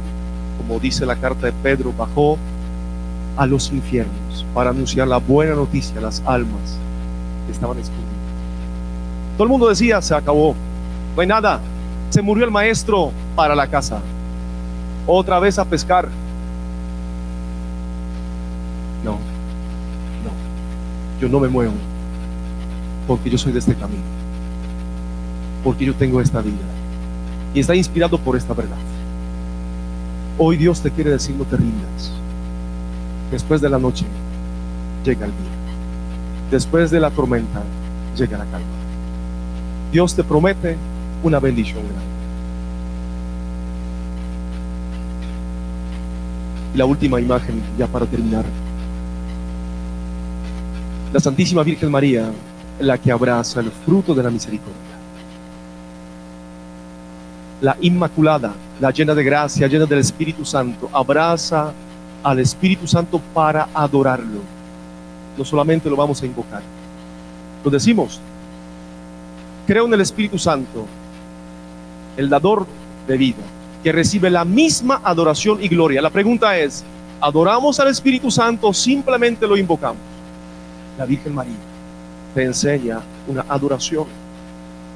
como 0.56 0.80
dice 0.80 1.04
la 1.04 1.16
carta 1.16 1.46
de 1.46 1.52
Pedro, 1.52 1.92
bajó 1.92 2.38
a 3.36 3.46
los 3.46 3.70
infiernos 3.70 4.46
para 4.54 4.70
anunciar 4.70 5.06
la 5.06 5.18
buena 5.18 5.54
noticia 5.54 5.98
a 5.98 6.00
las 6.00 6.22
almas 6.24 6.78
que 7.46 7.52
estaban 7.52 7.78
escondidas. 7.78 8.06
Todo 9.36 9.44
el 9.44 9.50
mundo 9.50 9.68
decía, 9.68 10.00
se 10.00 10.14
acabó, 10.14 10.54
no 11.14 11.20
hay 11.20 11.28
nada, 11.28 11.60
se 12.08 12.22
murió 12.22 12.46
el 12.46 12.50
maestro 12.50 13.12
para 13.34 13.54
la 13.54 13.66
casa. 13.66 14.00
otra 15.06 15.38
vez 15.38 15.58
a 15.58 15.64
pescar. 15.64 16.08
No, 19.04 19.12
no, 19.12 21.20
yo 21.20 21.28
no 21.28 21.38
me 21.38 21.48
muevo 21.48 21.74
porque 23.06 23.30
yo 23.30 23.38
soy 23.38 23.52
de 23.52 23.58
este 23.58 23.74
camino, 23.74 24.02
porque 25.62 25.84
yo 25.84 25.94
tengo 25.94 26.20
esta 26.20 26.40
vida 26.40 26.75
y 27.56 27.60
está 27.60 27.74
inspirado 27.74 28.18
por 28.18 28.36
esta 28.36 28.52
verdad. 28.52 28.76
Hoy 30.36 30.58
Dios 30.58 30.82
te 30.82 30.90
quiere 30.90 31.08
decir 31.08 31.34
no 31.34 31.44
te 31.44 31.56
rindas. 31.56 32.12
Después 33.30 33.62
de 33.62 33.70
la 33.70 33.78
noche 33.78 34.04
llega 35.02 35.24
el 35.24 35.30
día. 35.30 36.50
Después 36.50 36.90
de 36.90 37.00
la 37.00 37.10
tormenta 37.10 37.62
llega 38.14 38.36
la 38.36 38.44
calma. 38.44 38.66
Dios 39.90 40.14
te 40.14 40.22
promete 40.22 40.76
una 41.22 41.40
bendición 41.40 41.78
grande. 41.78 42.04
La 46.74 46.84
última 46.84 47.22
imagen, 47.22 47.62
ya 47.78 47.86
para 47.86 48.04
terminar. 48.04 48.44
La 51.10 51.20
Santísima 51.20 51.62
Virgen 51.62 51.90
María, 51.90 52.30
la 52.80 52.98
que 52.98 53.10
abraza 53.10 53.60
el 53.60 53.70
fruto 53.70 54.14
de 54.14 54.22
la 54.22 54.28
misericordia. 54.28 54.95
La 57.66 57.76
Inmaculada, 57.80 58.54
la 58.78 58.92
llena 58.92 59.12
de 59.12 59.24
gracia, 59.24 59.66
llena 59.66 59.86
del 59.86 59.98
Espíritu 59.98 60.44
Santo, 60.44 60.88
abraza 60.92 61.72
al 62.22 62.38
Espíritu 62.38 62.86
Santo 62.86 63.20
para 63.34 63.66
adorarlo. 63.74 64.38
No 65.36 65.44
solamente 65.44 65.90
lo 65.90 65.96
vamos 65.96 66.22
a 66.22 66.26
invocar, 66.26 66.62
lo 67.64 67.68
decimos. 67.68 68.20
Creo 69.66 69.84
en 69.84 69.94
el 69.94 70.00
Espíritu 70.00 70.38
Santo, 70.38 70.86
el 72.16 72.28
dador 72.28 72.68
de 73.08 73.16
vida, 73.16 73.42
que 73.82 73.90
recibe 73.90 74.30
la 74.30 74.44
misma 74.44 75.00
adoración 75.02 75.58
y 75.60 75.66
gloria. 75.66 76.00
La 76.00 76.10
pregunta 76.10 76.56
es, 76.56 76.84
¿adoramos 77.20 77.80
al 77.80 77.88
Espíritu 77.88 78.30
Santo 78.30 78.68
o 78.68 78.72
simplemente 78.72 79.44
lo 79.44 79.56
invocamos? 79.56 80.02
La 80.96 81.04
Virgen 81.04 81.34
María 81.34 81.58
te 82.32 82.44
enseña 82.44 83.00
una 83.26 83.44
adoración 83.48 84.06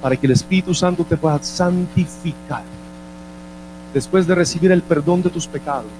para 0.01 0.16
que 0.16 0.26
el 0.26 0.32
Espíritu 0.32 0.74
Santo 0.74 1.05
te 1.05 1.16
pueda 1.16 1.42
santificar 1.42 2.64
después 3.92 4.26
de 4.26 4.34
recibir 4.34 4.70
el 4.72 4.82
perdón 4.82 5.22
de 5.22 5.30
tus 5.30 5.46
pecados, 5.46 5.90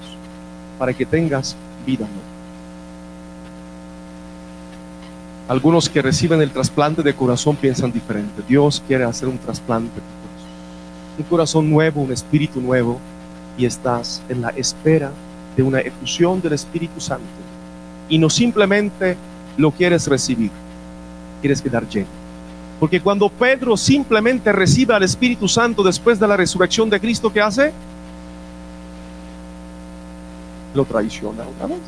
para 0.79 0.93
que 0.95 1.05
tengas 1.05 1.57
vida 1.85 2.07
nueva. 2.07 2.31
Algunos 5.49 5.89
que 5.89 6.01
reciben 6.01 6.41
el 6.41 6.53
trasplante 6.53 7.03
de 7.03 7.15
corazón 7.15 7.57
piensan 7.57 7.91
diferente. 7.91 8.43
Dios 8.49 8.81
quiere 8.87 9.03
hacer 9.05 9.27
un 9.27 9.39
trasplante 9.39 9.97
de 9.97 10.01
corazón. 10.01 10.51
Un 11.19 11.25
corazón 11.25 11.71
nuevo, 11.71 12.03
un 12.03 12.13
espíritu 12.13 12.61
nuevo, 12.61 13.01
y 13.59 13.65
estás 13.67 14.23
en 14.29 14.43
la 14.43 14.51
espera 14.51 15.11
de 15.57 15.63
una 15.65 15.81
efusión 15.81 16.41
del 16.41 16.53
Espíritu 16.53 17.01
Santo. 17.01 17.25
Y 18.09 18.17
no 18.19 18.31
simplemente 18.31 19.17
lo 19.57 19.73
quieres 19.73 20.07
recibir, 20.07 20.53
quieres 21.41 21.61
quedar 21.61 21.87
lleno. 21.89 22.20
Porque 22.81 22.99
cuando 22.99 23.29
Pedro 23.29 23.77
simplemente 23.77 24.51
recibe 24.53 24.95
al 24.95 25.03
Espíritu 25.03 25.47
Santo 25.47 25.83
después 25.83 26.19
de 26.19 26.27
la 26.27 26.35
resurrección 26.35 26.89
de 26.89 26.99
Cristo, 26.99 27.31
¿qué 27.31 27.43
hace? 27.43 27.73
Lo 30.75 30.87
traiciona 30.87 31.45
otra 31.47 31.67
vez. 31.67 31.81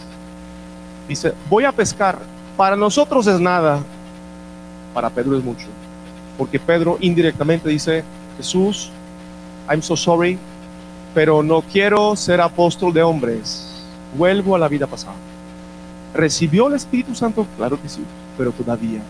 Dice, 1.09 1.33
voy 1.49 1.65
a 1.65 1.73
pescar. 1.73 2.19
Para 2.59 2.77
nosotros 2.77 3.27
es 3.27 3.41
nada, 3.41 3.81
para 4.93 5.09
Pedro 5.09 5.39
es 5.39 5.43
mucho. 5.43 5.67
Porque 6.37 6.61
Pedro 6.61 6.99
indirectamente 7.01 7.71
dice, 7.71 8.05
Jesús, 8.37 8.91
I'm 9.71 9.81
so 9.81 9.97
sorry, 9.97 10.39
pero 11.15 11.43
no 11.43 11.63
quiero 11.63 12.15
ser 12.17 12.43
apóstol 12.43 12.93
de 12.93 13.03
hombres. 13.03 13.83
Vuelvo 14.15 14.55
a 14.55 14.59
la 14.59 14.69
vida 14.69 14.87
pasada. 14.87 15.17
¿Recibió 16.13 16.69
el 16.69 16.75
Espíritu 16.75 17.15
Santo? 17.15 17.47
Claro 17.57 17.81
que 17.81 17.89
sí, 17.89 18.05
pero 18.37 18.53
todavía 18.53 19.01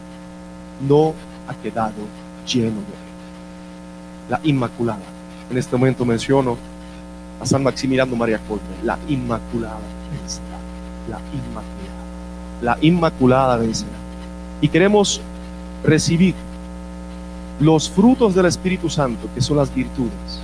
no 0.88 1.14
ha 1.48 1.54
quedado 1.54 1.92
lleno 2.46 2.80
de. 2.80 3.02
La 4.28 4.40
Inmaculada. 4.44 5.00
En 5.50 5.58
este 5.58 5.76
momento 5.76 6.04
menciono 6.04 6.56
a 7.40 7.46
San 7.46 7.62
Maximiliano 7.62 8.14
María 8.16 8.38
Colbe, 8.48 8.62
la 8.84 8.98
Inmaculada 9.08 9.80
vencerá, 10.10 10.58
la 11.08 11.18
Inmaculada, 11.32 12.02
la 12.62 12.78
Inmaculada 12.80 13.56
vencerá. 13.56 13.90
Y 14.60 14.68
queremos 14.68 15.20
recibir 15.82 16.34
los 17.60 17.90
frutos 17.90 18.34
del 18.34 18.46
Espíritu 18.46 18.88
Santo, 18.88 19.28
que 19.34 19.40
son 19.40 19.56
las 19.56 19.74
virtudes. 19.74 20.40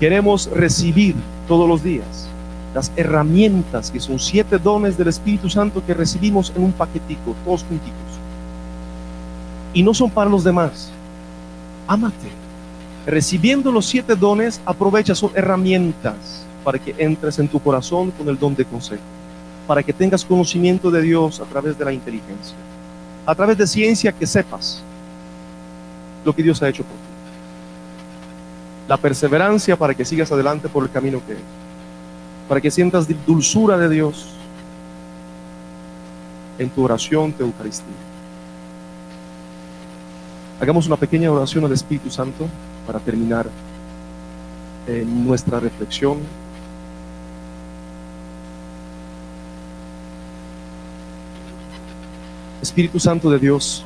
Queremos 0.00 0.50
recibir 0.50 1.14
todos 1.46 1.68
los 1.68 1.82
días 1.82 2.28
las 2.74 2.92
herramientas, 2.96 3.90
que 3.90 3.98
son 3.98 4.18
siete 4.18 4.58
dones 4.58 4.98
del 4.98 5.08
Espíritu 5.08 5.48
Santo 5.48 5.82
que 5.86 5.94
recibimos 5.94 6.52
en 6.54 6.64
un 6.64 6.72
paquetico, 6.72 7.34
todos 7.44 7.64
juntitos 7.64 8.07
y 9.78 9.82
no 9.84 9.94
son 9.94 10.10
para 10.10 10.28
los 10.28 10.42
demás. 10.42 10.90
Ámate. 11.86 12.28
Recibiendo 13.06 13.70
los 13.70 13.86
siete 13.86 14.16
dones, 14.16 14.60
aprovecha, 14.66 15.14
son 15.14 15.30
herramientas 15.36 16.44
para 16.64 16.80
que 16.80 16.96
entres 16.98 17.38
en 17.38 17.46
tu 17.46 17.60
corazón 17.60 18.10
con 18.10 18.28
el 18.28 18.36
don 18.36 18.56
de 18.56 18.64
consejo, 18.64 19.04
para 19.68 19.80
que 19.84 19.92
tengas 19.92 20.24
conocimiento 20.24 20.90
de 20.90 21.00
Dios 21.00 21.38
a 21.38 21.44
través 21.44 21.78
de 21.78 21.84
la 21.84 21.92
inteligencia, 21.92 22.56
a 23.24 23.32
través 23.36 23.56
de 23.56 23.68
ciencia 23.68 24.10
que 24.10 24.26
sepas 24.26 24.82
lo 26.24 26.34
que 26.34 26.42
Dios 26.42 26.60
ha 26.60 26.68
hecho 26.68 26.82
por 26.82 26.96
ti. 26.96 27.02
La 28.88 28.96
perseverancia 28.96 29.76
para 29.76 29.94
que 29.94 30.04
sigas 30.04 30.32
adelante 30.32 30.68
por 30.68 30.82
el 30.82 30.90
camino 30.90 31.22
que 31.24 31.34
es, 31.34 31.38
para 32.48 32.60
que 32.60 32.72
sientas 32.72 33.06
dulzura 33.24 33.78
de 33.78 33.88
Dios 33.88 34.26
en 36.58 36.68
tu 36.68 36.82
oración, 36.82 37.32
Eucaristía. 37.38 38.07
Hagamos 40.60 40.88
una 40.88 40.96
pequeña 40.96 41.30
oración 41.30 41.64
al 41.64 41.72
Espíritu 41.72 42.10
Santo 42.10 42.48
para 42.84 42.98
terminar 42.98 43.48
eh, 44.88 45.04
nuestra 45.06 45.60
reflexión. 45.60 46.18
Espíritu 52.60 52.98
Santo 52.98 53.30
de 53.30 53.38
Dios, 53.38 53.84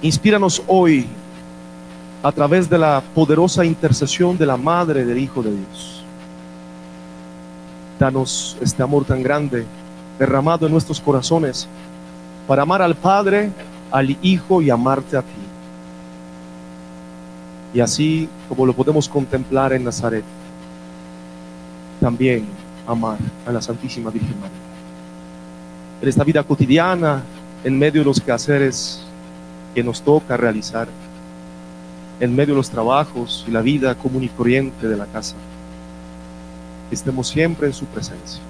inspíranos 0.00 0.62
hoy 0.66 1.06
a 2.22 2.32
través 2.32 2.70
de 2.70 2.78
la 2.78 3.02
poderosa 3.14 3.62
intercesión 3.62 4.38
de 4.38 4.46
la 4.46 4.56
Madre 4.56 5.04
del 5.04 5.18
Hijo 5.18 5.42
de 5.42 5.50
Dios. 5.50 6.02
Danos 7.98 8.56
este 8.62 8.82
amor 8.82 9.04
tan 9.04 9.22
grande 9.22 9.66
derramado 10.18 10.64
en 10.64 10.72
nuestros 10.72 10.98
corazones 10.98 11.68
para 12.46 12.62
amar 12.62 12.82
al 12.82 12.94
Padre, 12.94 13.50
al 13.90 14.16
Hijo 14.22 14.62
y 14.62 14.70
amarte 14.70 15.16
a 15.16 15.22
ti. 15.22 15.28
Y 17.74 17.80
así 17.80 18.28
como 18.48 18.64
lo 18.64 18.72
podemos 18.72 19.08
contemplar 19.08 19.72
en 19.72 19.84
Nazaret, 19.84 20.24
también 22.00 22.46
amar 22.86 23.18
a 23.46 23.52
la 23.52 23.60
Santísima 23.60 24.10
Virgen 24.10 24.40
María. 24.40 24.56
En 26.00 26.08
esta 26.08 26.24
vida 26.24 26.42
cotidiana, 26.42 27.22
en 27.64 27.78
medio 27.78 28.00
de 28.02 28.04
los 28.04 28.20
quehaceres 28.20 29.02
que 29.74 29.82
nos 29.82 30.00
toca 30.02 30.36
realizar, 30.36 30.88
en 32.20 32.34
medio 32.34 32.54
de 32.54 32.58
los 32.58 32.70
trabajos 32.70 33.44
y 33.46 33.50
la 33.50 33.60
vida 33.60 33.94
común 33.94 34.24
y 34.24 34.28
corriente 34.28 34.88
de 34.88 34.96
la 34.96 35.06
casa, 35.06 35.34
estemos 36.90 37.28
siempre 37.28 37.66
en 37.66 37.74
su 37.74 37.84
presencia. 37.86 38.40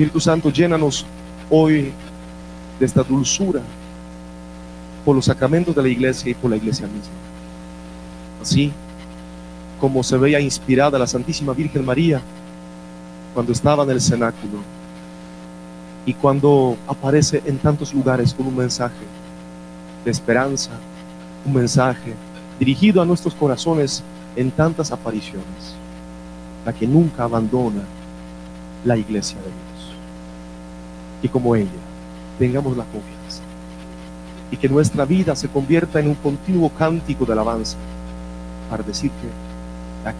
Espíritu 0.00 0.20
Santo, 0.20 0.48
llénanos 0.48 1.04
hoy 1.50 1.92
de 2.78 2.86
esta 2.86 3.02
dulzura 3.02 3.60
por 5.04 5.14
los 5.14 5.26
sacramentos 5.26 5.76
de 5.76 5.82
la 5.82 5.90
iglesia 5.90 6.30
y 6.30 6.34
por 6.34 6.50
la 6.50 6.56
iglesia 6.56 6.86
misma. 6.86 7.12
Así 8.40 8.72
como 9.78 10.02
se 10.02 10.16
veía 10.16 10.40
inspirada 10.40 10.98
la 10.98 11.06
Santísima 11.06 11.52
Virgen 11.52 11.84
María 11.84 12.22
cuando 13.34 13.52
estaba 13.52 13.84
en 13.84 13.90
el 13.90 14.00
cenáculo 14.00 14.60
y 16.06 16.14
cuando 16.14 16.78
aparece 16.88 17.42
en 17.44 17.58
tantos 17.58 17.92
lugares 17.92 18.32
con 18.32 18.46
un 18.46 18.56
mensaje 18.56 19.04
de 20.02 20.10
esperanza, 20.10 20.70
un 21.44 21.52
mensaje 21.52 22.14
dirigido 22.58 23.02
a 23.02 23.04
nuestros 23.04 23.34
corazones 23.34 24.02
en 24.34 24.50
tantas 24.50 24.92
apariciones, 24.92 25.74
la 26.64 26.72
que 26.72 26.86
nunca 26.86 27.24
abandona 27.24 27.82
la 28.82 28.96
iglesia 28.96 29.36
de 29.36 29.44
Dios 29.44 29.59
y 31.22 31.28
como 31.28 31.54
ella 31.54 31.70
tengamos 32.38 32.76
la 32.76 32.84
confianza 32.84 33.42
y 34.50 34.56
que 34.56 34.68
nuestra 34.68 35.04
vida 35.04 35.36
se 35.36 35.48
convierta 35.48 36.00
en 36.00 36.08
un 36.08 36.14
continuo 36.14 36.70
cántico 36.70 37.24
de 37.24 37.32
alabanza 37.32 37.76
para 38.68 38.82
decirte 38.82 39.28
aquí, 40.04 40.18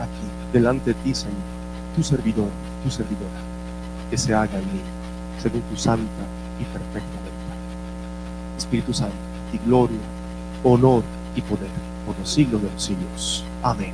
aquí, 0.00 0.52
delante 0.52 0.92
de 0.92 0.94
ti, 1.00 1.14
Señor, 1.14 1.36
tu 1.94 2.02
servidor, 2.02 2.48
tu 2.84 2.90
servidora, 2.90 3.40
que 4.10 4.18
se 4.18 4.34
haga 4.34 4.58
en 4.58 4.64
mí 4.66 4.80
según 5.42 5.62
tu 5.62 5.76
santa 5.76 6.02
y 6.60 6.64
perfecta 6.64 7.18
voluntad. 7.18 8.56
Espíritu 8.58 8.92
Santo, 8.92 9.14
ti 9.52 9.60
gloria, 9.64 9.98
honor 10.64 11.02
y 11.34 11.40
poder 11.42 11.68
por 12.06 12.18
los 12.18 12.28
siglos 12.28 12.62
de 12.62 12.70
los 12.70 12.82
siglos. 12.82 13.44
Amén. 13.62 13.92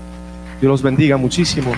Dios 0.60 0.70
los 0.70 0.82
bendiga 0.82 1.16
muchísimo. 1.16 1.72